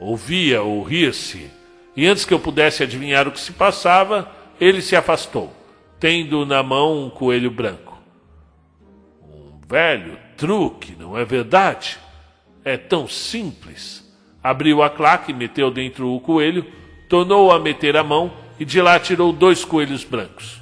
Ouvia-o 0.00 0.82
rir-se, 0.82 1.48
e 1.96 2.06
antes 2.06 2.24
que 2.24 2.34
eu 2.34 2.40
pudesse 2.40 2.82
adivinhar 2.82 3.28
o 3.28 3.32
que 3.32 3.40
se 3.40 3.52
passava, 3.52 4.30
ele 4.60 4.82
se 4.82 4.96
afastou, 4.96 5.54
tendo 6.00 6.44
na 6.44 6.62
mão 6.62 7.06
um 7.06 7.10
coelho 7.10 7.50
branco. 7.50 7.96
Um 9.22 9.60
velho 9.68 10.18
truque, 10.36 10.96
não 10.98 11.16
é 11.16 11.24
verdade? 11.24 11.98
É 12.66 12.76
tão 12.76 13.06
simples. 13.06 14.04
Abriu 14.42 14.82
a 14.82 14.90
claque, 14.90 15.32
meteu 15.32 15.70
dentro 15.70 16.12
o 16.12 16.20
coelho, 16.20 16.66
tornou 17.08 17.52
a 17.52 17.60
meter 17.60 17.96
a 17.96 18.02
mão 18.02 18.32
e 18.58 18.64
de 18.64 18.82
lá 18.82 18.98
tirou 18.98 19.32
dois 19.32 19.64
coelhos 19.64 20.02
brancos. 20.02 20.60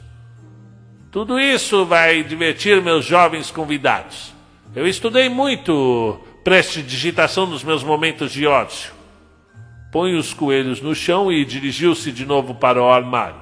Tudo 1.10 1.40
isso 1.40 1.86
vai 1.86 2.22
divertir 2.22 2.82
meus 2.82 3.06
jovens 3.06 3.50
convidados. 3.50 4.34
Eu 4.76 4.86
estudei 4.86 5.30
muito 5.30 6.20
prestidigitação 6.44 7.46
nos 7.46 7.64
meus 7.64 7.82
momentos 7.82 8.32
de 8.32 8.46
ócio. 8.46 8.92
Põe 9.90 10.14
os 10.14 10.34
coelhos 10.34 10.82
no 10.82 10.94
chão 10.94 11.32
e 11.32 11.42
dirigiu-se 11.42 12.12
de 12.12 12.26
novo 12.26 12.54
para 12.54 12.82
o 12.82 12.90
armário. 12.90 13.40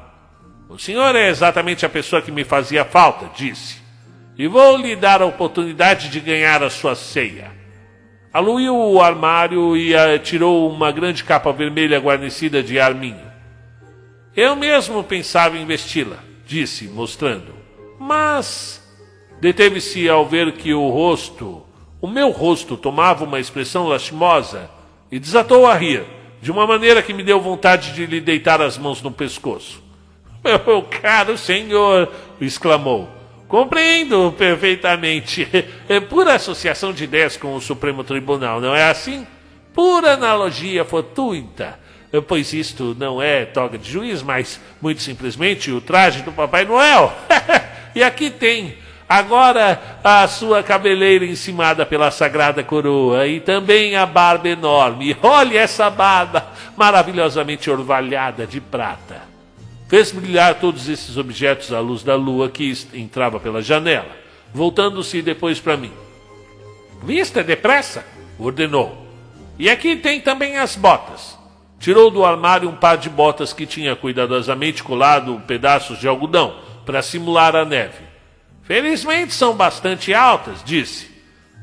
O 0.68 0.78
senhor 0.78 1.16
é 1.16 1.28
exatamente 1.28 1.84
a 1.84 1.88
pessoa 1.88 2.22
que 2.22 2.30
me 2.30 2.44
fazia 2.44 2.84
falta, 2.84 3.28
disse. 3.34 3.82
E 4.38 4.46
vou 4.46 4.76
lhe 4.76 4.94
dar 4.94 5.20
a 5.20 5.26
oportunidade 5.26 6.10
de 6.10 6.20
ganhar 6.20 6.62
a 6.62 6.70
sua 6.70 6.94
ceia. 6.94 7.61
Aluiu 8.32 8.74
o 8.74 9.02
armário 9.02 9.76
e 9.76 9.94
uh, 9.94 10.18
tirou 10.18 10.70
uma 10.70 10.90
grande 10.90 11.22
capa 11.22 11.52
vermelha 11.52 12.00
guarnecida 12.00 12.62
de 12.62 12.80
arminho. 12.80 13.30
Eu 14.34 14.56
mesmo 14.56 15.04
pensava 15.04 15.58
em 15.58 15.66
vesti-la, 15.66 16.16
disse, 16.46 16.88
mostrando. 16.88 17.52
Mas 18.00 18.82
deteve-se 19.38 20.08
ao 20.08 20.26
ver 20.26 20.52
que 20.52 20.72
o 20.72 20.88
rosto, 20.88 21.62
o 22.00 22.08
meu 22.08 22.30
rosto, 22.30 22.76
tomava 22.76 23.24
uma 23.24 23.38
expressão 23.38 23.86
lastimosa 23.86 24.70
e 25.10 25.18
desatou 25.18 25.66
a 25.66 25.74
rir, 25.74 26.02
de 26.40 26.50
uma 26.50 26.66
maneira 26.66 27.02
que 27.02 27.12
me 27.12 27.22
deu 27.22 27.38
vontade 27.38 27.92
de 27.92 28.06
lhe 28.06 28.20
deitar 28.20 28.62
as 28.62 28.78
mãos 28.78 29.02
no 29.02 29.10
pescoço. 29.10 29.82
Meu 30.42 30.82
caro 30.82 31.36
senhor, 31.36 32.10
exclamou. 32.40 33.08
Compreendo 33.52 34.34
perfeitamente. 34.38 35.46
É 35.86 36.00
pura 36.00 36.36
associação 36.36 36.90
de 36.90 37.04
ideias 37.04 37.36
com 37.36 37.54
o 37.54 37.60
Supremo 37.60 38.02
Tribunal, 38.02 38.62
não 38.62 38.74
é 38.74 38.88
assim? 38.88 39.26
Pura 39.74 40.14
analogia 40.14 40.86
fortuita. 40.86 41.78
É, 42.10 42.18
pois 42.18 42.54
isto 42.54 42.96
não 42.98 43.20
é 43.20 43.44
toga 43.44 43.76
de 43.76 43.90
juiz, 43.90 44.22
mas 44.22 44.58
muito 44.80 45.02
simplesmente 45.02 45.70
o 45.70 45.82
traje 45.82 46.22
do 46.22 46.32
Papai 46.32 46.64
Noel. 46.64 47.12
e 47.94 48.02
aqui 48.02 48.30
tem 48.30 48.74
agora 49.06 49.98
a 50.02 50.26
sua 50.28 50.62
cabeleira 50.62 51.26
encimada 51.26 51.84
pela 51.84 52.10
sagrada 52.10 52.64
coroa 52.64 53.26
e 53.26 53.38
também 53.38 53.96
a 53.96 54.06
barba 54.06 54.48
enorme. 54.48 55.14
Olhe 55.22 55.58
essa 55.58 55.90
barba 55.90 56.46
maravilhosamente 56.74 57.70
orvalhada 57.70 58.46
de 58.46 58.62
prata. 58.62 59.31
Fez 59.92 60.10
brilhar 60.10 60.54
todos 60.54 60.88
esses 60.88 61.18
objetos 61.18 61.70
à 61.70 61.78
luz 61.78 62.02
da 62.02 62.16
lua 62.16 62.48
que 62.48 62.72
entrava 62.94 63.38
pela 63.38 63.60
janela, 63.60 64.08
voltando-se 64.50 65.20
depois 65.20 65.60
para 65.60 65.76
mim. 65.76 65.92
Vista 67.02 67.44
depressa, 67.44 68.02
ordenou. 68.38 69.06
E 69.58 69.68
aqui 69.68 69.94
tem 69.94 70.18
também 70.18 70.56
as 70.56 70.76
botas. 70.76 71.38
Tirou 71.78 72.10
do 72.10 72.24
armário 72.24 72.70
um 72.70 72.74
par 72.74 72.96
de 72.96 73.10
botas 73.10 73.52
que 73.52 73.66
tinha 73.66 73.94
cuidadosamente 73.94 74.82
colado 74.82 75.42
pedaços 75.46 75.98
de 75.98 76.08
algodão 76.08 76.56
para 76.86 77.02
simular 77.02 77.54
a 77.54 77.66
neve. 77.66 78.02
Felizmente 78.62 79.34
são 79.34 79.54
bastante 79.54 80.14
altas, 80.14 80.64
disse. 80.64 81.10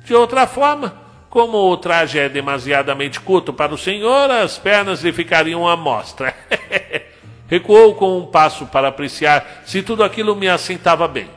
De 0.05 0.13
outra 0.13 0.45
forma, 0.45 0.93
como 1.31 1.57
o 1.57 1.77
traje 1.77 2.19
é 2.19 2.29
demasiadamente 2.29 3.19
curto 3.19 3.51
para 3.51 3.73
o 3.73 3.77
senhor, 3.77 4.29
as 4.29 4.55
pernas 4.59 5.01
lhe 5.01 5.11
ficariam 5.11 5.67
à 5.67 5.75
mostra. 5.75 6.31
Recuou 7.49 7.95
com 7.95 8.19
um 8.19 8.27
passo 8.27 8.67
para 8.67 8.87
apreciar 8.87 9.63
se 9.65 9.81
tudo 9.81 10.03
aquilo 10.03 10.35
me 10.35 10.47
assentava 10.47 11.07
bem. 11.07 11.27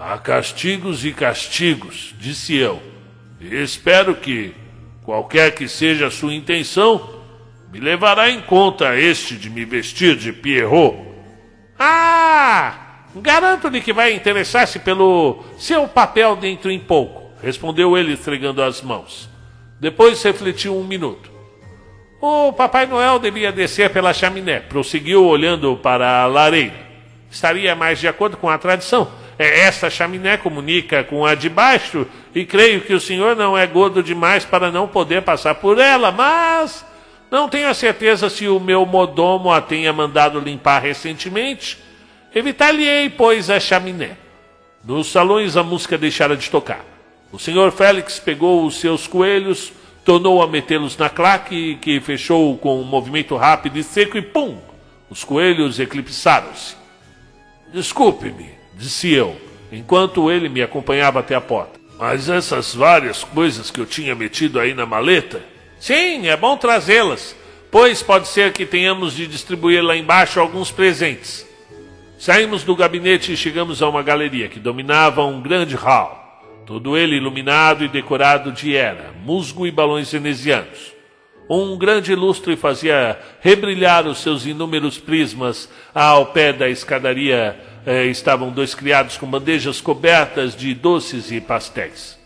Há 0.00 0.18
castigos 0.18 1.04
e 1.04 1.12
castigos, 1.12 2.14
disse 2.18 2.56
eu. 2.56 2.82
Espero 3.40 4.14
que, 4.14 4.54
qualquer 5.04 5.54
que 5.54 5.68
seja 5.68 6.06
a 6.06 6.10
sua 6.10 6.34
intenção, 6.34 7.20
me 7.70 7.78
levará 7.78 8.30
em 8.30 8.40
conta 8.40 8.96
este 8.96 9.36
de 9.36 9.50
me 9.50 9.64
vestir 9.64 10.16
de 10.16 10.32
Pierrot. 10.32 10.96
Ah! 11.78 12.80
Garanto-lhe 13.16 13.80
que 13.80 13.92
vai 13.92 14.12
interessar-se 14.14 14.78
pelo 14.78 15.44
seu 15.58 15.86
papel 15.86 16.34
dentro 16.34 16.70
em 16.70 16.80
pouco, 16.80 17.30
respondeu 17.42 17.96
ele 17.96 18.14
esfregando 18.14 18.62
as 18.62 18.82
mãos. 18.82 19.28
Depois 19.78 20.22
refletiu 20.22 20.76
um 20.76 20.84
minuto. 20.84 21.33
O 22.26 22.54
Papai 22.54 22.86
Noel 22.86 23.18
devia 23.18 23.52
descer 23.52 23.90
pela 23.90 24.14
chaminé, 24.14 24.58
prosseguiu 24.58 25.26
olhando 25.26 25.76
para 25.76 26.22
a 26.22 26.26
lareira. 26.26 26.72
Estaria 27.30 27.76
mais 27.76 27.98
de 27.98 28.08
acordo 28.08 28.38
com 28.38 28.48
a 28.48 28.56
tradição. 28.56 29.12
É, 29.38 29.60
esta 29.60 29.90
chaminé 29.90 30.38
comunica 30.38 31.04
com 31.04 31.26
a 31.26 31.34
de 31.34 31.50
baixo, 31.50 32.06
e 32.34 32.46
creio 32.46 32.80
que 32.80 32.94
o 32.94 33.00
senhor 33.00 33.36
não 33.36 33.58
é 33.58 33.66
gordo 33.66 34.02
demais 34.02 34.42
para 34.42 34.72
não 34.72 34.88
poder 34.88 35.20
passar 35.20 35.56
por 35.56 35.78
ela, 35.78 36.10
mas 36.10 36.82
Não 37.30 37.46
tenho 37.46 37.68
a 37.68 37.74
certeza 37.74 38.30
se 38.30 38.48
o 38.48 38.58
meu 38.58 38.86
modomo 38.86 39.52
a 39.52 39.60
tenha 39.60 39.92
mandado 39.92 40.40
limpar 40.40 40.80
recentemente. 40.80 41.76
Evitar-lhe-ei, 42.34 43.10
pois, 43.10 43.50
a 43.50 43.60
chaminé. 43.60 44.16
Nos 44.82 45.08
salões 45.08 45.58
a 45.58 45.62
música 45.62 45.98
deixara 45.98 46.38
de 46.38 46.50
tocar. 46.50 46.82
O 47.30 47.38
senhor 47.38 47.70
Félix 47.70 48.18
pegou 48.18 48.64
os 48.64 48.80
seus 48.80 49.06
coelhos, 49.06 49.72
tornou 50.04 50.42
a 50.42 50.46
metê-los 50.46 50.96
na 50.96 51.08
claque, 51.08 51.76
que 51.76 52.00
fechou 52.00 52.56
com 52.58 52.80
um 52.80 52.84
movimento 52.84 53.36
rápido 53.36 53.78
e 53.78 53.82
seco, 53.82 54.18
e 54.18 54.22
pum! 54.22 54.58
Os 55.08 55.24
coelhos 55.24 55.80
eclipsaram-se. 55.80 56.76
Desculpe-me, 57.72 58.50
disse 58.74 59.12
eu, 59.12 59.36
enquanto 59.72 60.30
ele 60.30 60.48
me 60.48 60.62
acompanhava 60.62 61.20
até 61.20 61.34
a 61.34 61.40
porta. 61.40 61.80
Mas 61.98 62.28
essas 62.28 62.74
várias 62.74 63.24
coisas 63.24 63.70
que 63.70 63.80
eu 63.80 63.86
tinha 63.86 64.14
metido 64.14 64.58
aí 64.60 64.74
na 64.74 64.84
maleta. 64.84 65.42
Sim, 65.78 66.28
é 66.28 66.36
bom 66.36 66.56
trazê-las, 66.56 67.36
pois 67.70 68.02
pode 68.02 68.28
ser 68.28 68.52
que 68.52 68.66
tenhamos 68.66 69.14
de 69.14 69.26
distribuir 69.26 69.82
lá 69.82 69.96
embaixo 69.96 70.40
alguns 70.40 70.70
presentes. 70.70 71.46
Saímos 72.18 72.62
do 72.62 72.74
gabinete 72.74 73.32
e 73.32 73.36
chegamos 73.36 73.82
a 73.82 73.88
uma 73.88 74.02
galeria 74.02 74.48
que 74.48 74.58
dominava 74.58 75.24
um 75.24 75.42
grande 75.42 75.74
hall, 75.74 76.23
todo 76.66 76.96
ele 76.96 77.16
iluminado 77.16 77.84
e 77.84 77.88
decorado 77.88 78.52
de 78.52 78.74
era, 78.74 79.12
musgo 79.24 79.66
e 79.66 79.70
balões 79.70 80.10
venezianos. 80.10 80.92
Um 81.48 81.76
grande 81.76 82.14
lustre 82.14 82.56
fazia 82.56 83.18
rebrilhar 83.40 84.06
os 84.06 84.18
seus 84.18 84.46
inúmeros 84.46 84.98
prismas. 84.98 85.68
Ao 85.94 86.26
pé 86.26 86.52
da 86.52 86.68
escadaria 86.70 87.60
eh, 87.84 88.06
estavam 88.06 88.50
dois 88.50 88.74
criados 88.74 89.18
com 89.18 89.26
bandejas 89.26 89.80
cobertas 89.80 90.56
de 90.56 90.74
doces 90.74 91.30
e 91.30 91.40
pastéis. 91.40 92.18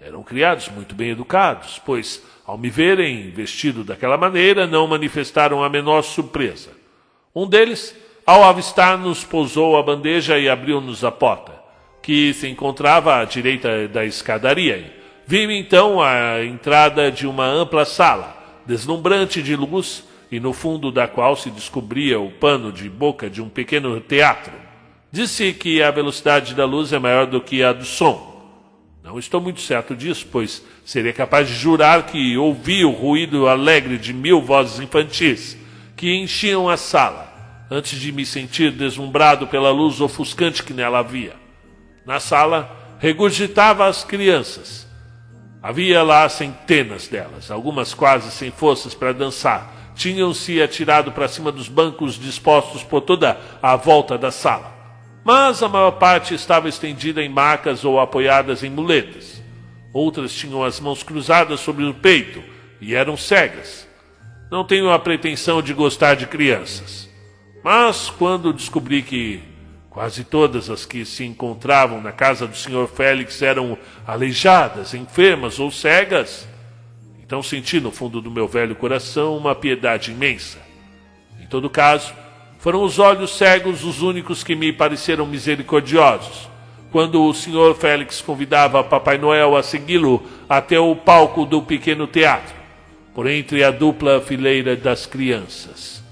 Eram 0.00 0.22
criados 0.22 0.68
muito 0.70 0.94
bem 0.94 1.10
educados, 1.10 1.80
pois, 1.84 2.22
ao 2.46 2.56
me 2.56 2.70
verem 2.70 3.30
vestido 3.30 3.84
daquela 3.84 4.16
maneira, 4.16 4.66
não 4.66 4.86
manifestaram 4.86 5.62
a 5.62 5.68
menor 5.68 6.02
surpresa. 6.02 6.70
Um 7.34 7.46
deles 7.46 7.94
ao 8.24 8.44
avistar-nos, 8.44 9.24
pousou 9.24 9.76
a 9.76 9.82
bandeja 9.82 10.38
e 10.38 10.48
abriu-nos 10.48 11.04
a 11.04 11.10
porta, 11.10 11.52
que 12.02 12.34
se 12.34 12.48
encontrava 12.48 13.20
à 13.20 13.24
direita 13.24 13.86
da 13.88 14.04
escadaria. 14.04 14.92
Vi 15.26 15.44
então 15.56 16.02
a 16.02 16.44
entrada 16.44 17.10
de 17.10 17.26
uma 17.26 17.46
ampla 17.46 17.84
sala, 17.84 18.36
deslumbrante 18.66 19.42
de 19.42 19.54
luz, 19.54 20.04
e 20.30 20.40
no 20.40 20.52
fundo 20.52 20.90
da 20.90 21.06
qual 21.06 21.36
se 21.36 21.50
descobria 21.50 22.18
o 22.18 22.30
pano 22.30 22.72
de 22.72 22.88
boca 22.88 23.30
de 23.30 23.40
um 23.40 23.48
pequeno 23.48 24.00
teatro. 24.00 24.52
Disse 25.12 25.52
que 25.52 25.82
a 25.82 25.90
velocidade 25.90 26.54
da 26.54 26.64
luz 26.64 26.92
é 26.92 26.98
maior 26.98 27.26
do 27.26 27.40
que 27.40 27.62
a 27.62 27.72
do 27.72 27.84
som. 27.84 28.32
Não 29.04 29.18
estou 29.18 29.40
muito 29.40 29.60
certo 29.60 29.94
disso, 29.94 30.26
pois 30.32 30.64
seria 30.84 31.12
capaz 31.12 31.48
de 31.48 31.54
jurar 31.54 32.06
que 32.06 32.36
ouvi 32.38 32.84
o 32.84 32.90
ruído 32.90 33.46
alegre 33.46 33.98
de 33.98 34.12
mil 34.12 34.40
vozes 34.40 34.80
infantis 34.80 35.56
que 35.96 36.14
enchiam 36.14 36.68
a 36.68 36.76
sala 36.76 37.30
antes 37.70 38.00
de 38.00 38.10
me 38.10 38.24
sentir 38.24 38.70
deslumbrado 38.70 39.46
pela 39.46 39.70
luz 39.70 40.00
ofuscante 40.00 40.62
que 40.62 40.72
nela 40.72 41.00
havia. 41.00 41.41
Na 42.04 42.18
sala, 42.20 42.96
regurgitava 42.98 43.86
as 43.86 44.04
crianças. 44.04 44.86
Havia 45.62 46.02
lá 46.02 46.28
centenas 46.28 47.06
delas, 47.06 47.50
algumas 47.50 47.94
quase 47.94 48.30
sem 48.30 48.50
forças 48.50 48.94
para 48.94 49.12
dançar. 49.12 49.92
Tinham-se 49.94 50.60
atirado 50.60 51.12
para 51.12 51.28
cima 51.28 51.52
dos 51.52 51.68
bancos 51.68 52.18
dispostos 52.18 52.82
por 52.82 53.02
toda 53.02 53.38
a 53.62 53.76
volta 53.76 54.18
da 54.18 54.30
sala. 54.30 54.72
Mas 55.24 55.62
a 55.62 55.68
maior 55.68 55.92
parte 55.92 56.34
estava 56.34 56.68
estendida 56.68 57.22
em 57.22 57.28
macas 57.28 57.84
ou 57.84 58.00
apoiadas 58.00 58.64
em 58.64 58.70
muletas. 58.70 59.40
Outras 59.92 60.32
tinham 60.32 60.64
as 60.64 60.80
mãos 60.80 61.02
cruzadas 61.02 61.60
sobre 61.60 61.84
o 61.84 61.94
peito 61.94 62.42
e 62.80 62.94
eram 62.94 63.16
cegas. 63.16 63.86
Não 64.50 64.64
tenho 64.64 64.90
a 64.90 64.98
pretensão 64.98 65.62
de 65.62 65.72
gostar 65.72 66.14
de 66.14 66.26
crianças. 66.26 67.08
Mas 67.62 68.10
quando 68.10 68.52
descobri 68.52 69.02
que 69.02 69.51
quase 69.92 70.24
todas 70.24 70.70
as 70.70 70.86
que 70.86 71.04
se 71.04 71.22
encontravam 71.22 72.00
na 72.00 72.12
casa 72.12 72.46
do 72.46 72.56
Sr. 72.56 72.88
Félix 72.88 73.42
eram 73.42 73.76
aleijadas, 74.06 74.94
enfermas 74.94 75.60
ou 75.60 75.70
cegas, 75.70 76.48
então 77.22 77.42
senti 77.42 77.78
no 77.78 77.90
fundo 77.90 78.20
do 78.20 78.30
meu 78.30 78.48
velho 78.48 78.74
coração 78.74 79.36
uma 79.36 79.54
piedade 79.54 80.10
imensa. 80.10 80.58
Em 81.38 81.46
todo 81.46 81.68
caso, 81.68 82.14
foram 82.58 82.82
os 82.82 82.98
olhos 82.98 83.36
cegos 83.36 83.84
os 83.84 84.00
únicos 84.00 84.42
que 84.42 84.54
me 84.54 84.72
pareceram 84.72 85.26
misericordiosos. 85.26 86.48
Quando 86.90 87.22
o 87.22 87.34
Sr. 87.34 87.74
Félix 87.78 88.22
convidava 88.22 88.82
Papai 88.82 89.18
Noel 89.18 89.56
a 89.56 89.62
segui-lo 89.62 90.22
até 90.48 90.80
o 90.80 90.96
palco 90.96 91.44
do 91.44 91.60
pequeno 91.60 92.06
teatro, 92.06 92.54
por 93.14 93.26
entre 93.26 93.62
a 93.62 93.70
dupla 93.70 94.22
fileira 94.22 94.74
das 94.74 95.04
crianças. 95.04 96.02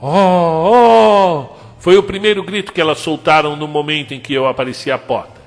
Oh, 0.00 1.50
oh! 1.50 1.63
Foi 1.84 1.98
o 1.98 2.02
primeiro 2.02 2.42
grito 2.42 2.72
que 2.72 2.80
elas 2.80 2.96
soltaram 2.96 3.56
no 3.56 3.68
momento 3.68 4.14
em 4.14 4.18
que 4.18 4.32
eu 4.32 4.46
apareci 4.46 4.90
à 4.90 4.96
porta. 4.96 5.38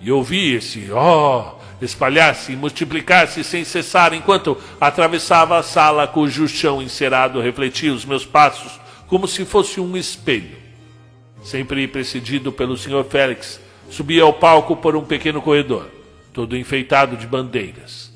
E 0.00 0.10
ouvi 0.10 0.54
esse 0.54 0.90
oh 0.90 1.52
espalhar-se 1.82 2.52
e 2.52 2.56
multiplicar-se 2.56 3.44
sem 3.44 3.62
cessar 3.62 4.14
enquanto 4.14 4.56
atravessava 4.80 5.58
a 5.58 5.62
sala 5.62 6.06
cujo 6.06 6.48
chão 6.48 6.80
encerado 6.80 7.42
refletia 7.42 7.92
os 7.92 8.06
meus 8.06 8.24
passos 8.24 8.80
como 9.06 9.28
se 9.28 9.44
fosse 9.44 9.78
um 9.78 9.98
espelho. 9.98 10.56
Sempre 11.42 11.86
precedido 11.86 12.50
pelo 12.50 12.78
Sr. 12.78 13.04
Félix, 13.04 13.60
subi 13.90 14.18
ao 14.18 14.32
palco 14.32 14.76
por 14.76 14.96
um 14.96 15.04
pequeno 15.04 15.42
corredor, 15.42 15.90
todo 16.32 16.56
enfeitado 16.56 17.18
de 17.18 17.26
bandeiras. 17.26 18.10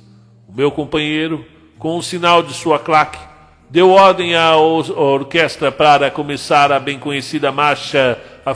O 0.49 0.53
meu 0.55 0.71
companheiro, 0.71 1.45
com 1.79 1.99
um 1.99 2.01
sinal 2.01 2.43
de 2.43 2.55
sua 2.55 2.79
claque, 2.79 3.30
deu 3.71 3.91
ordem 3.91 4.35
à 4.35 4.57
orquestra 4.57 5.71
para 5.71 6.11
começar 6.11 6.73
a 6.73 6.81
bem 6.81 6.99
conhecida 6.99 7.53
marcha 7.53 8.19
A 8.45 8.53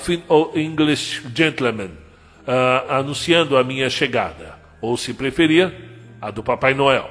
English 0.58 1.22
Gentleman, 1.32 1.90
uh, 2.48 2.90
anunciando 2.90 3.56
a 3.56 3.62
minha 3.62 3.88
chegada, 3.88 4.56
ou 4.80 4.96
se 4.96 5.14
preferir, 5.14 5.72
a 6.20 6.32
do 6.32 6.42
Papai 6.42 6.74
Noel. 6.74 7.08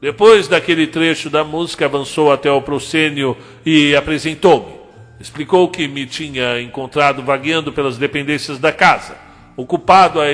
Depois 0.00 0.48
daquele 0.48 0.86
trecho 0.86 1.28
da 1.28 1.44
música, 1.44 1.84
avançou 1.84 2.32
até 2.32 2.50
o 2.50 2.62
proscênio 2.62 3.36
e 3.64 3.94
apresentou-me. 3.94 4.74
Explicou 5.20 5.68
que 5.68 5.86
me 5.86 6.06
tinha 6.06 6.60
encontrado 6.60 7.22
vagueando 7.22 7.70
pelas 7.72 7.98
dependências 7.98 8.58
da 8.58 8.72
casa, 8.72 9.16
ocupado 9.56 10.20
a, 10.20 10.26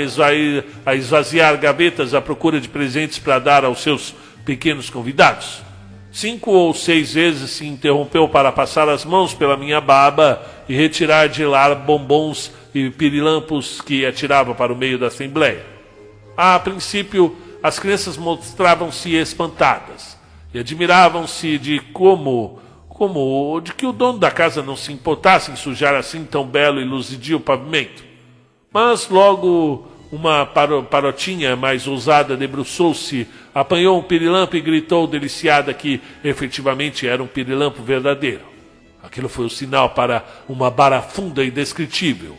a 0.86 0.94
esvaziar 0.94 1.56
gavetas 1.58 2.14
à 2.14 2.20
procura 2.20 2.60
de 2.60 2.68
presentes 2.68 3.18
para 3.18 3.40
dar 3.40 3.64
aos 3.64 3.82
seus 3.82 4.14
pequenos 4.44 4.88
convidados. 4.88 5.62
Cinco 6.12 6.50
ou 6.50 6.74
seis 6.74 7.14
vezes 7.14 7.52
se 7.52 7.66
interrompeu 7.66 8.28
para 8.28 8.52
passar 8.52 8.86
as 8.86 9.02
mãos 9.02 9.32
pela 9.32 9.56
minha 9.56 9.80
barba 9.80 10.42
e 10.68 10.76
retirar 10.76 11.26
de 11.26 11.42
lá 11.42 11.74
bombons 11.74 12.52
e 12.74 12.90
pirilampos 12.90 13.80
que 13.80 14.04
atirava 14.04 14.54
para 14.54 14.70
o 14.70 14.76
meio 14.76 14.98
da 14.98 15.06
assembleia. 15.06 15.64
A 16.36 16.58
princípio, 16.58 17.34
as 17.62 17.78
crianças 17.78 18.18
mostravam-se 18.18 19.14
espantadas 19.14 20.18
e 20.52 20.58
admiravam-se 20.58 21.56
de 21.58 21.80
como, 21.94 22.60
como, 22.90 23.58
de 23.60 23.72
que 23.72 23.86
o 23.86 23.92
dono 23.92 24.18
da 24.18 24.30
casa 24.30 24.62
não 24.62 24.76
se 24.76 24.92
importasse 24.92 25.50
em 25.50 25.56
sujar 25.56 25.94
assim 25.94 26.24
tão 26.24 26.44
belo 26.44 26.78
e 26.78 26.84
luzidio 26.84 27.40
pavimento. 27.40 28.04
Mas 28.70 29.08
logo 29.08 29.88
uma 30.12 30.44
parotinha 30.44 31.56
mais 31.56 31.86
ousada 31.86 32.36
debruçou-se, 32.36 33.26
apanhou 33.54 33.98
um 33.98 34.02
pirilampo 34.02 34.54
e 34.54 34.60
gritou 34.60 35.06
deliciada 35.06 35.72
que 35.72 36.02
efetivamente 36.22 37.08
era 37.08 37.22
um 37.22 37.26
pirilampo 37.26 37.82
verdadeiro. 37.82 38.42
Aquilo 39.02 39.26
foi 39.26 39.46
o 39.46 39.50
sinal 39.50 39.88
para 39.90 40.22
uma 40.46 40.70
barafunda 40.70 41.42
indescritível. 41.42 42.36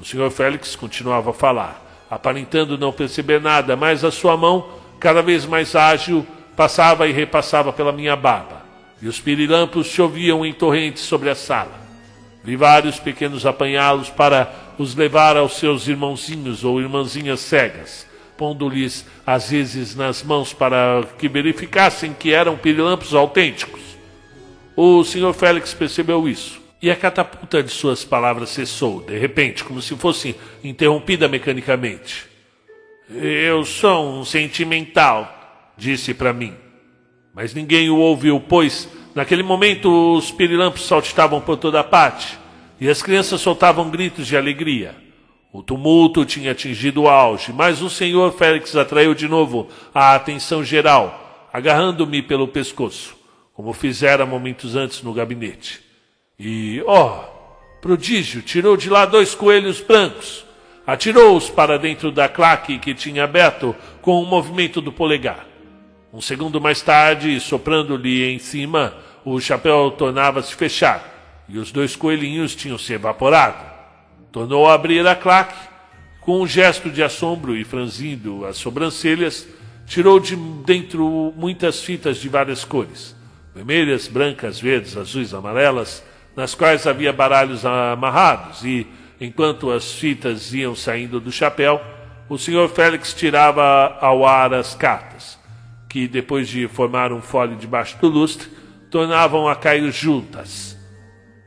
O 0.00 0.04
senhor 0.04 0.28
Félix 0.32 0.74
continuava 0.74 1.30
a 1.30 1.32
falar, 1.32 2.04
aparentando 2.10 2.76
não 2.76 2.92
perceber 2.92 3.40
nada, 3.40 3.76
mas 3.76 4.02
a 4.02 4.10
sua 4.10 4.36
mão, 4.36 4.66
cada 4.98 5.22
vez 5.22 5.46
mais 5.46 5.76
ágil, 5.76 6.26
passava 6.56 7.06
e 7.06 7.12
repassava 7.12 7.72
pela 7.72 7.92
minha 7.92 8.16
barba, 8.16 8.62
e 9.00 9.06
os 9.06 9.20
pirilampos 9.20 9.86
choviam 9.86 10.44
em 10.44 10.52
torrentes 10.52 11.04
sobre 11.04 11.30
a 11.30 11.36
sala. 11.36 11.83
Vi 12.44 12.56
vários 12.56 12.98
pequenos 12.98 13.46
apanhá-los 13.46 14.10
para 14.10 14.52
os 14.78 14.94
levar 14.94 15.34
aos 15.34 15.56
seus 15.56 15.88
irmãozinhos 15.88 16.62
ou 16.62 16.78
irmãzinhas 16.78 17.40
cegas, 17.40 18.06
pondo-lhes 18.36 19.06
às 19.26 19.48
vezes 19.48 19.96
nas 19.96 20.22
mãos 20.22 20.52
para 20.52 21.04
que 21.18 21.26
verificassem 21.26 22.12
que 22.12 22.34
eram 22.34 22.58
pirilampos 22.58 23.14
autênticos. 23.14 23.80
O 24.76 25.02
Sr. 25.02 25.32
Félix 25.32 25.72
percebeu 25.72 26.28
isso, 26.28 26.60
e 26.82 26.90
a 26.90 26.96
catapulta 26.96 27.62
de 27.62 27.70
suas 27.70 28.04
palavras 28.04 28.50
cessou, 28.50 29.00
de 29.00 29.18
repente, 29.18 29.64
como 29.64 29.80
se 29.80 29.96
fosse 29.96 30.36
interrompida 30.62 31.26
mecanicamente. 31.26 32.26
Eu 33.08 33.64
sou 33.64 34.20
um 34.20 34.24
sentimental, 34.24 35.72
disse 35.78 36.12
para 36.12 36.34
mim. 36.34 36.52
Mas 37.34 37.54
ninguém 37.54 37.88
o 37.88 37.96
ouviu, 37.96 38.38
pois 38.38 38.86
Naquele 39.14 39.42
momento, 39.42 40.16
os 40.16 40.30
pirilampos 40.30 40.86
saltitavam 40.86 41.40
por 41.40 41.56
toda 41.56 41.84
parte 41.84 42.36
e 42.80 42.88
as 42.88 43.00
crianças 43.00 43.40
soltavam 43.40 43.88
gritos 43.88 44.26
de 44.26 44.36
alegria. 44.36 44.96
O 45.52 45.62
tumulto 45.62 46.24
tinha 46.24 46.50
atingido 46.50 47.02
o 47.02 47.08
auge, 47.08 47.52
mas 47.52 47.80
o 47.80 47.88
senhor 47.88 48.32
Félix 48.32 48.74
atraiu 48.74 49.14
de 49.14 49.28
novo 49.28 49.68
a 49.94 50.16
atenção 50.16 50.64
geral, 50.64 51.48
agarrando-me 51.52 52.22
pelo 52.22 52.48
pescoço. 52.48 53.16
como 53.52 53.72
fizera 53.72 54.26
momentos 54.26 54.74
antes 54.74 55.00
no 55.00 55.12
gabinete. 55.12 55.80
E, 56.36 56.82
ó, 56.88 57.06
oh, 57.06 57.80
prodígio, 57.80 58.42
tirou 58.42 58.76
de 58.76 58.90
lá 58.90 59.06
dois 59.06 59.32
coelhos 59.32 59.80
brancos, 59.80 60.44
atirou-os 60.84 61.48
para 61.48 61.78
dentro 61.78 62.10
da 62.10 62.28
claque 62.28 62.80
que 62.80 62.92
tinha 62.94 63.22
aberto 63.22 63.72
com 64.02 64.20
um 64.20 64.26
movimento 64.26 64.80
do 64.80 64.90
polegar. 64.90 65.53
Um 66.14 66.20
segundo 66.20 66.60
mais 66.60 66.80
tarde, 66.80 67.40
soprando-lhe 67.40 68.22
em 68.22 68.38
cima, 68.38 68.94
o 69.24 69.40
chapéu 69.40 69.90
tornava-se 69.90 70.54
fechar 70.54 71.44
e 71.48 71.58
os 71.58 71.72
dois 71.72 71.96
coelhinhos 71.96 72.54
tinham 72.54 72.78
se 72.78 72.92
evaporado. 72.92 73.58
Tornou 74.30 74.68
a 74.68 74.74
abrir 74.74 75.04
a 75.08 75.16
claque, 75.16 75.58
com 76.20 76.40
um 76.40 76.46
gesto 76.46 76.88
de 76.88 77.02
assombro 77.02 77.56
e 77.56 77.64
franzindo 77.64 78.46
as 78.46 78.56
sobrancelhas, 78.56 79.44
tirou 79.86 80.20
de 80.20 80.36
dentro 80.36 81.34
muitas 81.36 81.82
fitas 81.82 82.18
de 82.18 82.28
várias 82.28 82.64
cores, 82.64 83.16
vermelhas, 83.52 84.06
brancas, 84.06 84.60
verdes, 84.60 84.96
azuis, 84.96 85.34
amarelas, 85.34 86.00
nas 86.36 86.54
quais 86.54 86.86
havia 86.86 87.12
baralhos 87.12 87.66
amarrados 87.66 88.64
e, 88.64 88.86
enquanto 89.20 89.68
as 89.68 89.92
fitas 89.92 90.54
iam 90.54 90.76
saindo 90.76 91.18
do 91.18 91.32
chapéu, 91.32 91.80
o 92.28 92.38
senhor 92.38 92.68
Félix 92.68 93.12
tirava 93.12 93.98
ao 94.00 94.24
ar 94.24 94.54
as 94.54 94.76
cartas, 94.76 95.42
que 95.94 96.08
depois 96.08 96.48
de 96.48 96.66
formar 96.66 97.12
um 97.12 97.22
folho 97.22 97.54
debaixo 97.54 97.96
do 98.00 98.08
lustre, 98.08 98.48
tornavam 98.90 99.46
a 99.46 99.54
cair 99.54 99.92
juntas. 99.92 100.76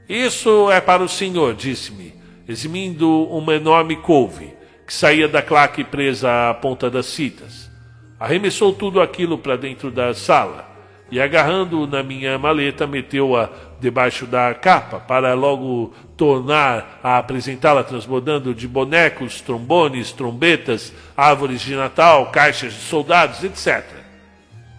Isso 0.07 0.71
é 0.71 0.79
para 0.79 1.03
o 1.03 1.09
senhor, 1.09 1.53
disse-me, 1.53 2.13
eximindo 2.47 3.25
uma 3.25 3.55
enorme 3.55 3.97
couve 3.97 4.55
que 4.85 4.93
saía 4.93 5.27
da 5.27 5.41
claque 5.41 5.83
presa 5.83 6.49
à 6.49 6.53
ponta 6.53 6.89
das 6.89 7.13
fitas. 7.13 7.69
Arremessou 8.17 8.71
tudo 8.71 9.01
aquilo 9.01 9.37
para 9.37 9.57
dentro 9.57 9.91
da 9.91 10.13
sala 10.13 10.65
e, 11.11 11.19
agarrando 11.19 11.85
na 11.85 12.01
minha 12.01 12.39
maleta, 12.39 12.87
meteu-a 12.87 13.49
debaixo 13.81 14.25
da 14.25 14.53
capa 14.53 14.97
para 14.97 15.33
logo 15.33 15.93
tornar 16.15 17.01
a 17.03 17.17
apresentá-la 17.17 17.83
transbordando 17.83 18.55
de 18.55 18.65
bonecos, 18.65 19.41
trombones, 19.41 20.13
trombetas, 20.13 20.93
árvores 21.17 21.59
de 21.59 21.75
Natal, 21.75 22.27
caixas 22.31 22.71
de 22.71 22.79
soldados, 22.79 23.43
etc. 23.43 24.06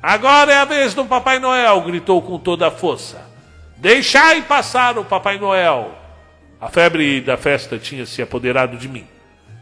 Agora 0.03 0.53
é 0.53 0.57
a 0.57 0.65
vez 0.65 0.95
do 0.95 1.05
Papai 1.05 1.41
Noel, 1.41 1.81
gritou 1.83 2.23
com 2.23 2.39
toda 2.39 2.69
a 2.69 2.71
força. 2.71 3.29
Deixai 3.77 4.43
passar 4.43 4.97
o 4.97 5.05
Papai 5.05 5.39
Noel. 5.39 5.93
A 6.61 6.69
febre 6.69 7.21
da 7.21 7.37
festa 7.37 7.79
tinha 7.79 8.07
se 8.07 8.23
apoderado 8.23 8.77
de 8.77 8.89
mim. 8.89 9.05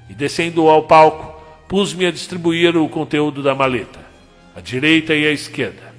E 0.08 0.14
descendo 0.14 0.68
ao 0.68 0.82
palco, 0.82 1.40
pus-me 1.66 2.06
a 2.06 2.10
distribuir 2.10 2.76
o 2.76 2.88
conteúdo 2.88 3.42
da 3.42 3.54
maleta, 3.54 3.98
à 4.54 4.60
direita 4.60 5.14
e 5.14 5.26
à 5.26 5.32
esquerda. 5.32 5.94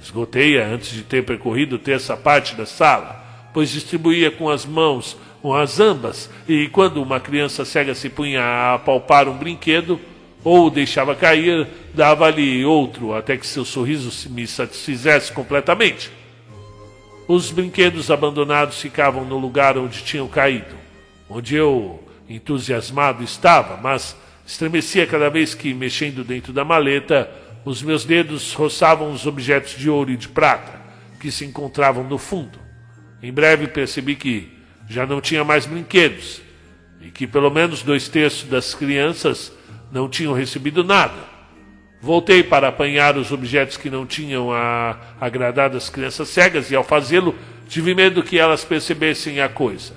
Esgotei-a 0.00 0.66
antes 0.66 0.90
de 0.90 1.02
ter 1.02 1.24
percorrido 1.24 1.78
terça 1.78 2.16
parte 2.16 2.54
da 2.54 2.66
sala, 2.66 3.24
pois 3.52 3.70
distribuía 3.70 4.30
com 4.30 4.48
as 4.48 4.64
mãos, 4.64 5.16
com 5.40 5.54
as 5.54 5.80
ambas, 5.80 6.30
e 6.48 6.68
quando 6.68 7.02
uma 7.02 7.20
criança 7.20 7.64
cega 7.64 7.94
se 7.94 8.08
punha 8.08 8.42
a 8.42 8.74
apalpar 8.74 9.28
um 9.28 9.36
brinquedo, 9.36 10.00
ou 10.44 10.70
deixava 10.70 11.14
cair, 11.14 11.66
dava-lhe 11.94 12.64
outro, 12.64 13.14
até 13.14 13.36
que 13.36 13.46
seu 13.46 13.64
sorriso 13.64 14.30
me 14.30 14.46
satisfizesse 14.46 15.32
completamente. 15.32 16.10
Os 17.28 17.50
brinquedos 17.50 18.10
abandonados 18.10 18.80
ficavam 18.80 19.24
no 19.24 19.38
lugar 19.38 19.78
onde 19.78 20.02
tinham 20.02 20.26
caído, 20.26 20.74
onde 21.28 21.54
eu, 21.54 22.02
entusiasmado, 22.28 23.22
estava, 23.22 23.76
mas 23.76 24.16
estremecia 24.44 25.06
cada 25.06 25.30
vez 25.30 25.54
que, 25.54 25.72
mexendo 25.72 26.24
dentro 26.24 26.52
da 26.52 26.64
maleta, 26.64 27.30
os 27.64 27.80
meus 27.82 28.04
dedos 28.04 28.52
roçavam 28.54 29.12
os 29.12 29.26
objetos 29.26 29.78
de 29.78 29.88
ouro 29.88 30.10
e 30.10 30.16
de 30.16 30.28
prata 30.28 30.82
que 31.20 31.30
se 31.30 31.44
encontravam 31.44 32.02
no 32.02 32.18
fundo. 32.18 32.58
Em 33.22 33.32
breve 33.32 33.68
percebi 33.68 34.16
que 34.16 34.52
já 34.88 35.06
não 35.06 35.20
tinha 35.20 35.44
mais 35.44 35.64
brinquedos 35.64 36.42
e 37.00 37.10
que 37.10 37.26
pelo 37.26 37.50
menos 37.50 37.82
dois 37.84 38.08
terços 38.08 38.48
das 38.48 38.74
crianças 38.74 39.52
não 39.92 40.08
tinham 40.08 40.32
recebido 40.32 40.82
nada. 40.82 41.30
Voltei 42.00 42.42
para 42.42 42.68
apanhar 42.68 43.16
os 43.16 43.30
objetos 43.30 43.76
que 43.76 43.90
não 43.90 44.06
tinham 44.06 44.50
a, 44.50 44.96
agradado 45.20 45.76
as 45.76 45.88
crianças 45.88 46.28
cegas 46.30 46.70
e, 46.70 46.74
ao 46.74 46.82
fazê-lo, 46.82 47.36
tive 47.68 47.94
medo 47.94 48.22
que 48.22 48.38
elas 48.38 48.64
percebessem 48.64 49.40
a 49.40 49.48
coisa. 49.48 49.94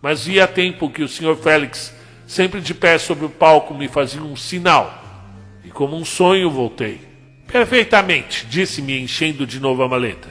Mas 0.00 0.26
vi 0.26 0.38
a 0.40 0.46
tempo 0.46 0.90
que 0.90 1.02
o 1.02 1.08
Sr. 1.08 1.36
Félix, 1.36 1.92
sempre 2.26 2.60
de 2.60 2.74
pé 2.74 2.98
sobre 2.98 3.24
o 3.24 3.30
palco, 3.30 3.74
me 3.74 3.88
fazia 3.88 4.22
um 4.22 4.36
sinal. 4.36 5.02
E 5.64 5.70
como 5.70 5.96
um 5.96 6.04
sonho 6.04 6.50
voltei. 6.50 7.00
Perfeitamente, 7.48 8.46
disse-me, 8.46 9.00
enchendo 9.00 9.44
de 9.44 9.58
novo 9.58 9.82
a 9.82 9.88
maleta. 9.88 10.28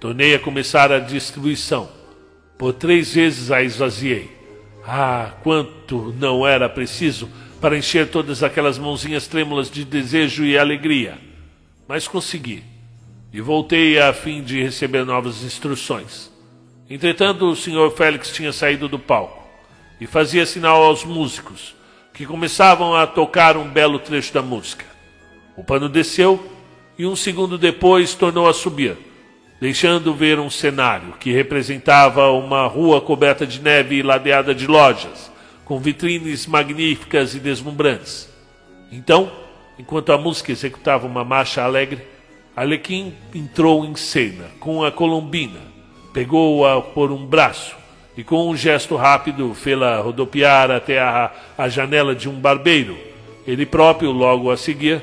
Tornei 0.00 0.34
a 0.34 0.38
começar 0.38 0.90
a 0.90 0.98
distribuição. 0.98 1.88
Por 2.56 2.72
três 2.72 3.12
vezes 3.12 3.50
a 3.50 3.62
esvaziei. 3.62 4.30
Ah, 4.86 5.32
quanto 5.42 6.14
não 6.18 6.46
era 6.46 6.68
preciso 6.68 7.28
para 7.60 7.76
encher 7.76 8.08
todas 8.10 8.42
aquelas 8.42 8.78
mãozinhas 8.78 9.26
trêmulas 9.26 9.70
de 9.70 9.84
desejo 9.84 10.44
e 10.44 10.58
alegria. 10.58 11.18
Mas 11.88 12.06
consegui. 12.06 12.62
E 13.32 13.40
voltei 13.40 13.98
a 13.98 14.12
fim 14.12 14.42
de 14.42 14.62
receber 14.62 15.04
novas 15.04 15.42
instruções. 15.42 16.30
Entretanto, 16.88 17.46
o 17.46 17.56
Sr. 17.56 17.90
Félix 17.96 18.30
tinha 18.30 18.52
saído 18.52 18.88
do 18.88 18.98
palco 18.98 19.44
e 20.00 20.06
fazia 20.06 20.46
sinal 20.46 20.82
aos 20.82 21.04
músicos, 21.04 21.74
que 22.14 22.24
começavam 22.24 22.94
a 22.94 23.06
tocar 23.06 23.56
um 23.56 23.68
belo 23.68 23.98
trecho 23.98 24.32
da 24.32 24.42
música. 24.42 24.84
O 25.56 25.64
pano 25.64 25.88
desceu 25.88 26.50
e 26.98 27.06
um 27.06 27.16
segundo 27.16 27.58
depois 27.58 28.14
tornou 28.14 28.48
a 28.48 28.54
subir, 28.54 28.96
deixando 29.60 30.14
ver 30.14 30.38
um 30.38 30.48
cenário 30.48 31.14
que 31.18 31.32
representava 31.32 32.30
uma 32.30 32.66
rua 32.66 33.00
coberta 33.00 33.46
de 33.46 33.60
neve 33.60 33.96
e 33.96 34.02
ladeada 34.02 34.54
de 34.54 34.66
lojas 34.66 35.30
com 35.66 35.80
vitrines 35.80 36.46
magníficas 36.46 37.34
e 37.34 37.40
deslumbrantes. 37.40 38.28
Então, 38.90 39.30
enquanto 39.76 40.12
a 40.12 40.16
música 40.16 40.52
executava 40.52 41.06
uma 41.06 41.24
marcha 41.24 41.62
alegre, 41.62 42.00
Alequim 42.54 43.12
entrou 43.34 43.84
em 43.84 43.94
cena 43.96 44.46
com 44.60 44.82
a 44.82 44.90
colombina, 44.90 45.60
pegou-a 46.14 46.80
por 46.80 47.10
um 47.10 47.26
braço 47.26 47.76
e, 48.16 48.22
com 48.22 48.48
um 48.48 48.56
gesto 48.56 48.94
rápido, 48.96 49.52
fê-la 49.54 50.00
rodopiar 50.00 50.70
até 50.70 51.00
a, 51.00 51.32
a 51.58 51.68
janela 51.68 52.14
de 52.14 52.28
um 52.28 52.40
barbeiro. 52.40 52.96
Ele 53.46 53.66
próprio, 53.66 54.12
logo 54.12 54.50
a 54.50 54.56
seguir, 54.56 55.02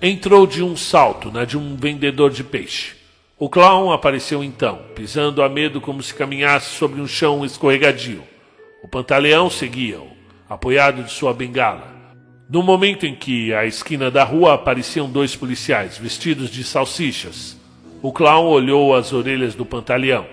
entrou 0.00 0.46
de 0.46 0.62
um 0.62 0.74
salto 0.74 1.30
na 1.30 1.44
de 1.44 1.56
um 1.56 1.76
vendedor 1.76 2.30
de 2.30 2.42
peixe. 2.42 2.96
O 3.38 3.48
clown 3.48 3.92
apareceu 3.92 4.42
então, 4.42 4.80
pisando 4.96 5.42
a 5.42 5.48
medo 5.50 5.80
como 5.82 6.02
se 6.02 6.14
caminhasse 6.14 6.70
sobre 6.70 7.00
um 7.00 7.06
chão 7.06 7.44
escorregadio. 7.44 8.24
O 8.80 8.86
pantaleão 8.86 9.50
seguia-o, 9.50 10.06
apoiado 10.48 11.02
de 11.02 11.10
sua 11.10 11.34
bengala. 11.34 11.92
No 12.48 12.62
momento 12.62 13.04
em 13.04 13.14
que, 13.14 13.52
à 13.52 13.66
esquina 13.66 14.08
da 14.08 14.22
rua, 14.22 14.54
apareciam 14.54 15.10
dois 15.10 15.34
policiais, 15.34 15.98
vestidos 15.98 16.48
de 16.48 16.62
salsichas, 16.62 17.58
o 18.00 18.12
clown 18.12 18.46
olhou 18.46 18.94
as 18.94 19.12
orelhas 19.12 19.56
do 19.56 19.66
pantaleão. 19.66 20.24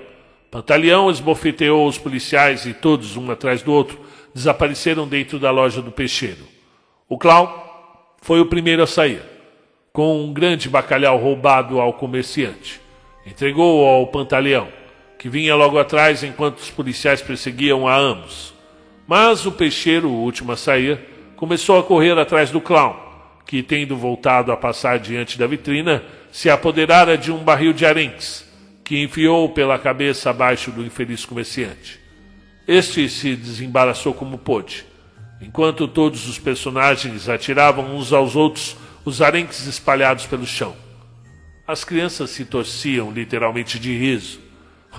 Pantaleão 0.52 1.10
esbofeteou 1.10 1.88
os 1.88 1.98
policiais 1.98 2.68
e 2.68 2.74
todos, 2.74 3.18
um 3.18 3.32
atrás 3.32 3.64
do 3.64 3.74
outro, 3.74 4.00
desapareceram 4.34 5.08
dentro 5.08 5.40
da 5.40 5.50
loja 5.50 5.82
do 5.82 5.92
peixeiro. 5.92 6.46
O 7.10 7.18
clown 7.18 7.50
foi 8.22 8.40
o 8.40 8.46
primeiro 8.46 8.84
a 8.84 8.88
sair, 8.88 9.24
com 9.92 10.24
um 10.24 10.32
grande 10.32 10.70
bacalhau 10.70 11.18
roubado 11.18 11.82
ao 11.82 11.94
comerciante. 11.94 12.80
Entregou-o 13.26 13.84
ao 13.84 14.06
pantaleão 14.08 14.85
que 15.18 15.30
vinha 15.30 15.56
logo 15.56 15.80
atrás 15.80 16.24
enquanto 16.24 16.60
os 16.60 16.70
policiais 16.70 17.22
perseguiam 17.22 17.88
a 17.88 17.98
ambos. 17.98 18.54
Mas 19.08 19.46
o 19.46 19.52
peixeiro, 19.52 20.10
o 20.10 20.24
último 20.24 20.52
a 20.52 20.58
sair, 20.58 21.00
começou 21.36 21.80
a 21.80 21.84
correr 21.84 22.18
atrás 22.18 22.50
do 22.50 22.62
clown, 22.62 22.96
que, 23.46 23.62
tendo 23.62 23.96
voltado 23.96 24.52
a 24.52 24.58
passar 24.58 25.00
diante 25.00 25.38
da 25.38 25.46
vitrina, 25.46 26.04
se 26.32 26.50
apoderara 26.50 27.18
de 27.18 27.32
um 27.32 27.44
barril 27.44 27.74
de 27.74 27.86
arenques, 27.86 28.46
que 28.84 29.02
enfiou 29.02 29.50
pela 29.50 29.80
cabeça 29.80 30.30
abaixo 30.30 30.72
do 30.72 30.84
infeliz 30.84 31.26
comerciante. 31.26 32.00
Este 32.68 33.08
se 33.10 33.36
desembaraçou 33.36 34.14
como 34.14 34.38
pôde, 34.38 34.86
enquanto 35.42 35.88
todos 35.88 36.28
os 36.28 36.40
personagens 36.40 37.30
atiravam 37.30 37.96
uns 37.96 38.12
aos 38.12 38.36
outros 38.36 38.76
os 39.06 39.22
arenques 39.22 39.68
espalhados 39.68 40.26
pelo 40.26 40.46
chão. 40.46 40.76
As 41.68 41.84
crianças 41.84 42.32
se 42.32 42.46
torciam 42.46 43.12
literalmente 43.12 43.80
de 43.80 43.96
riso, 43.96 44.40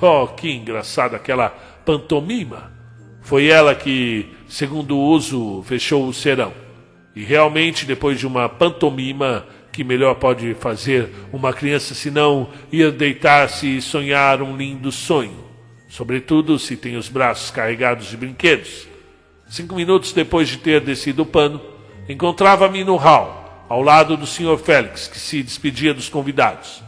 Oh, 0.01 0.27
que 0.29 0.51
engraçada 0.51 1.17
aquela 1.17 1.49
pantomima! 1.85 2.73
Foi 3.23 3.47
ela 3.49 3.75
que, 3.75 4.27
segundo 4.47 4.97
o 4.97 5.03
uso, 5.03 5.63
fechou 5.65 6.07
o 6.07 6.13
serão. 6.13 6.53
E 7.15 7.25
realmente, 7.25 7.87
depois 7.87 8.19
de 8.19 8.27
uma 8.27 8.49
pantomima, 8.49 9.47
que 9.73 9.83
melhor 9.83 10.15
pode 10.15 10.55
fazer 10.55 11.11
uma 11.33 11.53
criança 11.53 11.95
senão 11.95 12.49
ir 12.71 12.93
deitar-se 12.93 13.79
e 13.79 13.83
sonhar 13.83 14.41
um 14.43 14.57
lindo 14.57 14.93
sonho, 14.93 15.45
sobretudo 15.89 16.59
se 16.59 16.77
tem 16.77 16.97
os 16.97 17.09
braços 17.09 17.51
carregados 17.51 18.07
de 18.07 18.17
brinquedos. 18.17 18.87
Cinco 19.49 19.75
minutos 19.75 20.13
depois 20.13 20.49
de 20.49 20.59
ter 20.59 20.81
descido 20.81 21.23
o 21.23 21.27
pano, 21.27 21.61
encontrava-me 22.09 22.85
no 22.85 22.97
hall, 22.97 23.65
ao 23.69 23.83
lado 23.83 24.17
do 24.17 24.27
Sr. 24.27 24.59
Félix, 24.59 25.09
que 25.09 25.19
se 25.19 25.43
despedia 25.43 25.93
dos 25.93 26.09
convidados. 26.09 26.83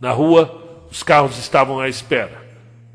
Na 0.00 0.10
rua, 0.10 0.62
Os 0.94 1.02
carros 1.02 1.36
estavam 1.38 1.80
à 1.80 1.88
espera. 1.88 2.43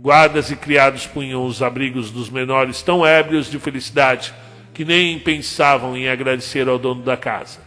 Guardas 0.01 0.49
e 0.49 0.55
criados 0.55 1.05
punham 1.05 1.45
os 1.45 1.61
abrigos 1.61 2.09
dos 2.09 2.29
menores 2.29 2.81
tão 2.81 3.05
ébrios 3.05 3.51
de 3.51 3.59
felicidade 3.59 4.33
que 4.73 4.85
nem 4.85 5.19
pensavam 5.19 5.97
em 5.97 6.07
agradecer 6.07 6.69
ao 6.69 6.79
dono 6.79 7.03
da 7.03 7.17
casa. 7.17 7.59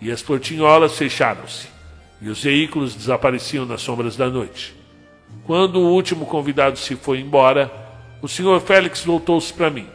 E 0.00 0.10
as 0.10 0.22
portinholas 0.22 0.96
fecharam-se, 0.96 1.68
e 2.22 2.30
os 2.30 2.42
veículos 2.42 2.94
desapareciam 2.94 3.66
nas 3.66 3.82
sombras 3.82 4.16
da 4.16 4.30
noite. 4.30 4.74
Quando 5.44 5.78
o 5.78 5.92
último 5.92 6.24
convidado 6.24 6.78
se 6.78 6.96
foi 6.96 7.20
embora, 7.20 7.70
o 8.22 8.28
senhor 8.28 8.58
Félix 8.62 9.04
voltou-se 9.04 9.52
para 9.52 9.68
mim. 9.68 9.86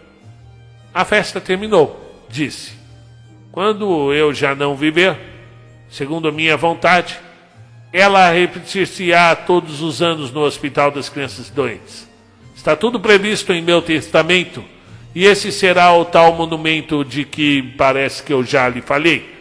A 0.93 1.03
festa 1.03 1.41
terminou, 1.41 2.23
disse. 2.29 2.73
Quando 3.51 4.13
eu 4.13 4.31
já 4.31 4.53
não 4.53 4.75
viver, 4.75 5.17
segundo 5.89 6.27
a 6.27 6.31
minha 6.31 6.55
vontade, 6.55 7.19
ela 7.93 8.31
repetir-se-á 8.31 9.35
todos 9.35 9.83
os 9.83 10.01
anos 10.01 10.31
no 10.31 10.41
Hospital 10.41 10.89
das 10.89 11.09
Crianças 11.09 11.51
Doentes. 11.51 12.09
Está 12.55 12.75
tudo 12.75 12.99
previsto 12.99 13.53
em 13.53 13.61
meu 13.61 13.83
testamento, 13.83 14.65
e 15.13 15.25
esse 15.25 15.51
será 15.51 15.93
o 15.93 16.03
tal 16.03 16.33
monumento 16.33 17.05
de 17.05 17.23
que 17.23 17.61
parece 17.77 18.23
que 18.23 18.33
eu 18.33 18.43
já 18.43 18.67
lhe 18.67 18.81
falei. 18.81 19.31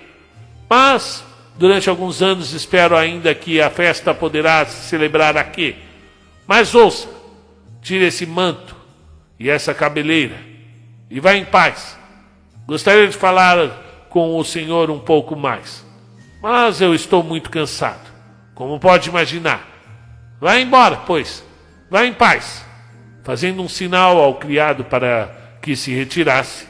Mas, 0.68 1.24
durante 1.56 1.88
alguns 1.88 2.20
anos, 2.20 2.52
espero 2.52 2.94
ainda 2.94 3.34
que 3.34 3.58
a 3.58 3.70
festa 3.70 4.12
poderá 4.12 4.66
se 4.66 4.86
celebrar 4.86 5.34
aqui. 5.38 5.74
Mas 6.46 6.74
ouça, 6.74 7.08
tire 7.80 8.04
esse 8.04 8.26
manto 8.26 8.76
e 9.40 9.48
essa 9.48 9.72
cabeleira 9.72 10.36
e 11.10 11.20
vá 11.20 11.34
em 11.34 11.46
paz. 11.46 11.98
Gostaria 12.66 13.08
de 13.08 13.16
falar 13.16 14.06
com 14.10 14.36
o 14.36 14.44
senhor 14.44 14.90
um 14.90 14.98
pouco 14.98 15.34
mais, 15.34 15.82
mas 16.42 16.82
eu 16.82 16.94
estou 16.94 17.22
muito 17.22 17.48
cansado 17.48 18.11
como 18.62 18.78
pode 18.78 19.08
imaginar. 19.08 19.68
Vá 20.40 20.56
embora, 20.60 20.98
pois, 20.98 21.44
vá 21.90 22.06
em 22.06 22.12
paz. 22.12 22.64
Fazendo 23.24 23.60
um 23.60 23.68
sinal 23.68 24.18
ao 24.18 24.36
criado 24.36 24.84
para 24.84 25.58
que 25.60 25.74
se 25.74 25.92
retirasse, 25.92 26.66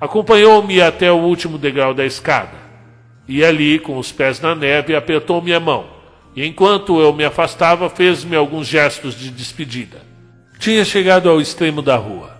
acompanhou-me 0.00 0.82
até 0.82 1.10
o 1.10 1.18
último 1.18 1.56
degrau 1.56 1.94
da 1.94 2.04
escada. 2.04 2.58
E 3.28 3.44
ali, 3.44 3.78
com 3.78 3.96
os 3.96 4.10
pés 4.10 4.40
na 4.40 4.56
neve, 4.56 4.96
apertou 4.96 5.40
minha 5.40 5.60
mão. 5.60 5.88
E 6.34 6.44
enquanto 6.44 7.00
eu 7.00 7.12
me 7.12 7.24
afastava, 7.24 7.88
fez-me 7.88 8.34
alguns 8.34 8.66
gestos 8.66 9.14
de 9.14 9.30
despedida. 9.30 10.02
Tinha 10.58 10.84
chegado 10.84 11.30
ao 11.30 11.40
extremo 11.40 11.80
da 11.80 11.96
rua 11.96 12.36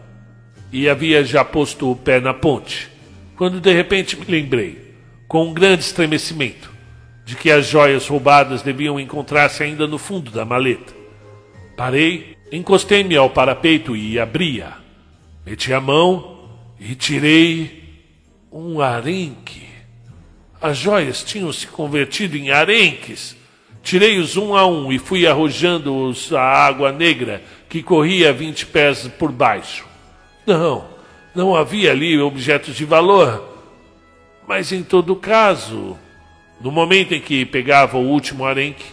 e 0.72 0.88
havia 0.88 1.22
já 1.22 1.44
posto 1.44 1.90
o 1.90 1.96
pé 1.96 2.20
na 2.20 2.34
ponte, 2.34 2.88
quando 3.36 3.60
de 3.60 3.72
repente 3.72 4.18
me 4.18 4.26
lembrei, 4.28 4.94
com 5.28 5.46
um 5.46 5.54
grande 5.54 5.84
estremecimento, 5.84 6.67
de 7.28 7.36
que 7.36 7.50
as 7.50 7.66
joias 7.66 8.08
roubadas 8.08 8.62
deviam 8.62 8.98
encontrar-se 8.98 9.62
ainda 9.62 9.86
no 9.86 9.98
fundo 9.98 10.30
da 10.30 10.46
maleta. 10.46 10.94
Parei, 11.76 12.38
encostei-me 12.50 13.14
ao 13.18 13.28
parapeito 13.28 13.94
e 13.94 14.18
abri-a. 14.18 14.78
Meti 15.44 15.70
a 15.74 15.78
mão 15.78 16.48
e 16.80 16.94
tirei 16.94 17.84
um 18.50 18.80
arenque. 18.80 19.68
As 20.58 20.78
joias 20.78 21.22
tinham 21.22 21.52
se 21.52 21.66
convertido 21.66 22.34
em 22.34 22.50
arenques. 22.50 23.36
Tirei-os 23.82 24.38
um 24.38 24.56
a 24.56 24.66
um 24.66 24.90
e 24.90 24.98
fui 24.98 25.26
arrojando-os 25.26 26.32
à 26.32 26.40
água 26.40 26.92
negra 26.92 27.42
que 27.68 27.82
corria 27.82 28.32
vinte 28.32 28.64
pés 28.64 29.06
por 29.18 29.30
baixo. 29.30 29.86
Não, 30.46 30.86
não 31.34 31.54
havia 31.54 31.90
ali 31.90 32.18
objetos 32.18 32.74
de 32.74 32.86
valor. 32.86 33.46
Mas 34.46 34.72
em 34.72 34.82
todo 34.82 35.14
caso, 35.14 35.94
no 36.60 36.72
momento 36.72 37.14
em 37.14 37.20
que 37.20 37.44
pegava 37.44 37.96
o 37.96 38.08
último 38.08 38.44
arenque, 38.44 38.84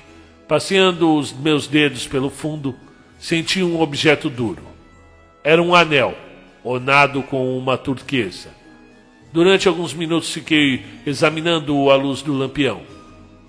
passeando 0.48 1.16
os 1.16 1.34
meus 1.34 1.68
dedos 1.68 2.08
pelo 2.08 2.30
fundo, 2.30 2.76
senti 3.18 3.64
um 3.64 3.82
objeto 3.82 4.30
duro. 4.30 4.62
Era 5.44 5.62
um 5.62 5.74
anel, 5.74 6.16
ornado 6.64 7.24
com 7.24 7.58
uma 7.58 7.78
turquesa. 7.78 8.50
Durante 9.34 9.68
alguns 9.68 9.94
minutos 9.94 10.32
fiquei 10.32 10.84
examinando-o 11.06 11.90
à 11.90 11.96
luz 11.96 12.22
do 12.22 12.34
lampião. 12.34 12.82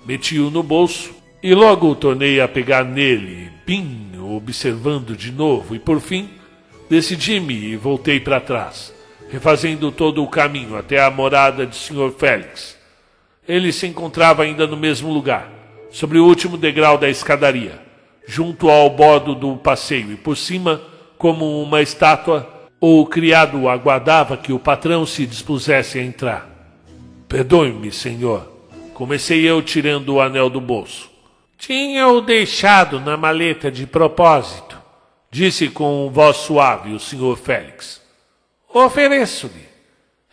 Meti-o 0.06 0.50
no 0.50 0.62
bolso 0.62 1.14
e 1.42 1.54
logo 1.54 1.94
tornei 1.94 2.40
a 2.40 2.48
pegar 2.48 2.84
nele, 2.84 3.50
bem 3.66 4.12
observando 4.18 5.16
de 5.16 5.30
novo, 5.30 5.74
e 5.74 5.78
por 5.78 6.00
fim 6.00 6.28
decidi-me 6.88 7.54
e 7.54 7.76
voltei 7.76 8.18
para 8.18 8.40
trás, 8.40 8.92
refazendo 9.30 9.92
todo 9.92 10.22
o 10.22 10.28
caminho 10.28 10.76
até 10.76 11.02
a 11.02 11.10
morada 11.10 11.66
de 11.66 11.76
Sr. 11.76 12.12
Félix 12.16 12.75
ele 13.48 13.72
se 13.72 13.86
encontrava 13.86 14.42
ainda 14.42 14.66
no 14.66 14.76
mesmo 14.76 15.12
lugar, 15.12 15.50
sobre 15.90 16.18
o 16.18 16.26
último 16.26 16.56
degrau 16.56 16.98
da 16.98 17.08
escadaria, 17.08 17.80
junto 18.26 18.68
ao 18.68 18.90
bordo 18.90 19.34
do 19.34 19.56
passeio, 19.56 20.12
e 20.12 20.16
por 20.16 20.36
cima, 20.36 20.80
como 21.16 21.62
uma 21.62 21.80
estátua, 21.80 22.50
o 22.80 23.06
criado 23.06 23.68
aguardava 23.68 24.36
que 24.36 24.52
o 24.52 24.58
patrão 24.58 25.06
se 25.06 25.26
dispusesse 25.26 25.98
a 25.98 26.02
entrar. 26.02 26.48
Perdoe-me, 27.28 27.90
senhor. 27.90 28.52
Comecei 28.92 29.48
eu 29.48 29.62
tirando 29.62 30.14
o 30.14 30.20
anel 30.20 30.48
do 30.48 30.60
bolso. 30.60 31.10
Tinha-o 31.58 32.20
deixado 32.20 33.00
na 33.00 33.16
maleta 33.16 33.70
de 33.70 33.86
propósito, 33.86 34.78
disse 35.30 35.68
com 35.68 36.10
voz 36.10 36.36
suave 36.38 36.92
o 36.92 37.00
senhor 37.00 37.36
Félix. 37.36 38.00
Ofereço-lhe, 38.72 39.66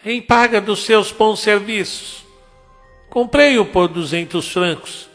em 0.05 0.21
paga 0.21 0.59
dos 0.59 0.83
seus 0.83 1.11
bons 1.11 1.39
serviços. 1.39 2.22
Comprei-o 3.13 3.63
por 3.63 3.89
duzentos 3.89 4.51
francos 4.51 5.07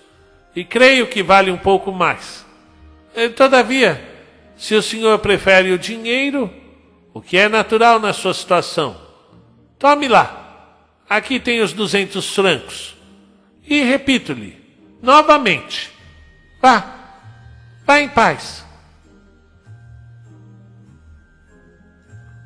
e 0.54 0.64
creio 0.64 1.08
que 1.08 1.20
vale 1.20 1.50
um 1.50 1.58
pouco 1.58 1.90
mais. 1.90 2.46
Eh, 3.12 3.28
todavia, 3.28 4.00
se 4.56 4.76
o 4.76 4.80
senhor 4.80 5.18
prefere 5.18 5.72
o 5.72 5.78
dinheiro, 5.78 6.48
o 7.12 7.20
que 7.20 7.36
é 7.36 7.48
natural 7.48 7.98
na 7.98 8.12
sua 8.12 8.32
situação, 8.32 8.96
tome 9.80 10.06
lá. 10.06 10.76
Aqui 11.10 11.40
tem 11.40 11.60
os 11.60 11.72
duzentos 11.72 12.32
francos. 12.32 12.94
E 13.66 13.82
repito-lhe, 13.82 14.56
novamente, 15.02 15.90
vá, 16.62 16.94
vá 17.84 18.00
em 18.00 18.08
paz. 18.08 18.64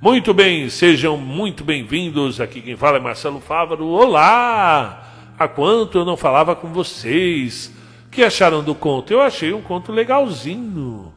Muito 0.01 0.33
bem, 0.33 0.71
sejam 0.71 1.19
muito 1.19 1.62
bem-vindos. 1.62 2.41
Aqui 2.41 2.62
quem 2.62 2.75
fala 2.75 2.97
é 2.97 3.01
Marcelo 3.01 3.38
Fávaro. 3.38 3.87
Olá! 3.87 5.02
Há 5.42 5.48
quanto 5.48 5.98
eu 5.98 6.05
não 6.05 6.16
falava 6.16 6.55
com 6.55 6.68
vocês? 6.68 7.72
Que 8.12 8.22
acharam 8.22 8.62
do 8.62 8.76
conto? 8.76 9.12
Eu 9.12 9.20
achei 9.20 9.52
um 9.52 9.61
conto 9.61 9.90
legalzinho. 9.90 11.12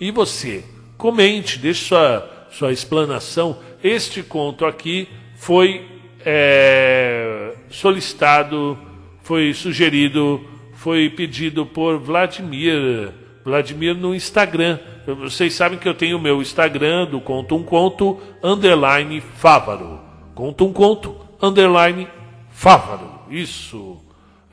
E 0.00 0.10
você? 0.10 0.64
Comente, 0.96 1.60
deixe 1.60 1.84
sua, 1.84 2.48
sua 2.50 2.72
explanação. 2.72 3.58
Este 3.80 4.20
conto 4.20 4.66
aqui 4.66 5.08
foi 5.36 5.86
é, 6.26 7.54
solicitado, 7.70 8.76
foi 9.22 9.54
sugerido, 9.54 10.44
foi 10.72 11.08
pedido 11.08 11.64
por 11.64 11.98
Vladimir. 11.98 13.12
Vladimir 13.44 13.94
no 13.94 14.12
Instagram. 14.12 14.80
Vocês 15.06 15.54
sabem 15.54 15.78
que 15.78 15.88
eu 15.88 15.94
tenho 15.94 16.18
o 16.18 16.20
meu 16.20 16.42
Instagram 16.42 17.06
do 17.06 17.20
Conto 17.20 17.54
um 17.54 17.62
Conto, 17.62 18.20
underline 18.42 19.20
Fávaro. 19.20 20.00
Conto 20.34 20.66
um 20.66 20.72
Conto, 20.72 21.14
underline 21.40 22.08
Fávaro. 22.50 23.17
Isso. 23.30 23.98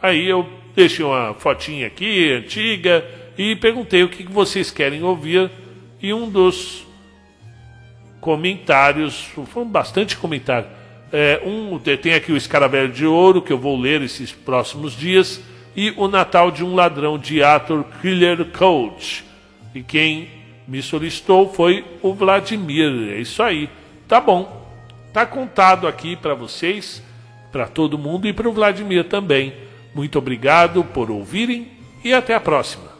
Aí 0.02 0.28
eu 0.28 0.48
deixei 0.76 1.04
uma 1.04 1.34
fotinha 1.34 1.88
aqui, 1.88 2.32
antiga, 2.32 3.06
e 3.38 3.56
perguntei 3.56 4.04
o 4.04 4.10
que 4.10 4.24
vocês 4.24 4.72
querem 4.72 5.04
ouvir. 5.04 5.50
E 6.02 6.14
um 6.14 6.30
dos 6.30 6.86
comentários, 8.20 9.30
foram 9.48 9.68
bastante 9.68 10.18
comentários. 10.18 10.72
É, 11.12 11.42
um, 11.46 11.80
tem 11.80 12.14
aqui 12.14 12.32
o 12.32 12.38
Escaravelho 12.38 12.92
de 12.92 13.06
Ouro, 13.06 13.42
que 13.42 13.54
eu 13.54 13.58
vou 13.58 13.80
ler 13.80 14.02
esses 14.02 14.32
próximos 14.32 14.94
dias, 14.94 15.42
e 15.76 15.94
o 15.96 16.08
Natal 16.08 16.52
de 16.52 16.64
um 16.64 16.74
Ladrão 16.74 17.18
de 17.18 17.44
Arthur 17.44 17.86
Killer 18.02 18.46
Coach. 18.46 19.24
E 19.74 19.84
quem 19.84 20.30
me 20.68 20.82
solicitou 20.82 21.54
foi 21.54 21.86
o 22.02 22.14
Vladimir. 22.14 23.14
É 23.14 23.20
isso 23.20 23.44
aí. 23.44 23.70
Tá 24.08 24.20
bom. 24.20 24.66
Tá 25.14 25.26
contado 25.26 25.88
aqui 25.88 26.16
para 26.16 26.34
vocês 26.34 27.02
para 27.56 27.68
todo 27.68 27.98
mundo 27.98 28.28
e 28.28 28.34
para 28.34 28.50
o 28.50 28.52
Vladimir 28.52 29.06
também. 29.06 29.54
Muito 29.94 30.20
obrigado 30.20 30.84
por 30.84 31.10
ouvirem 31.10 31.70
e 32.04 32.14
até 32.14 32.36
a 32.36 32.40
próxima. 32.42 32.95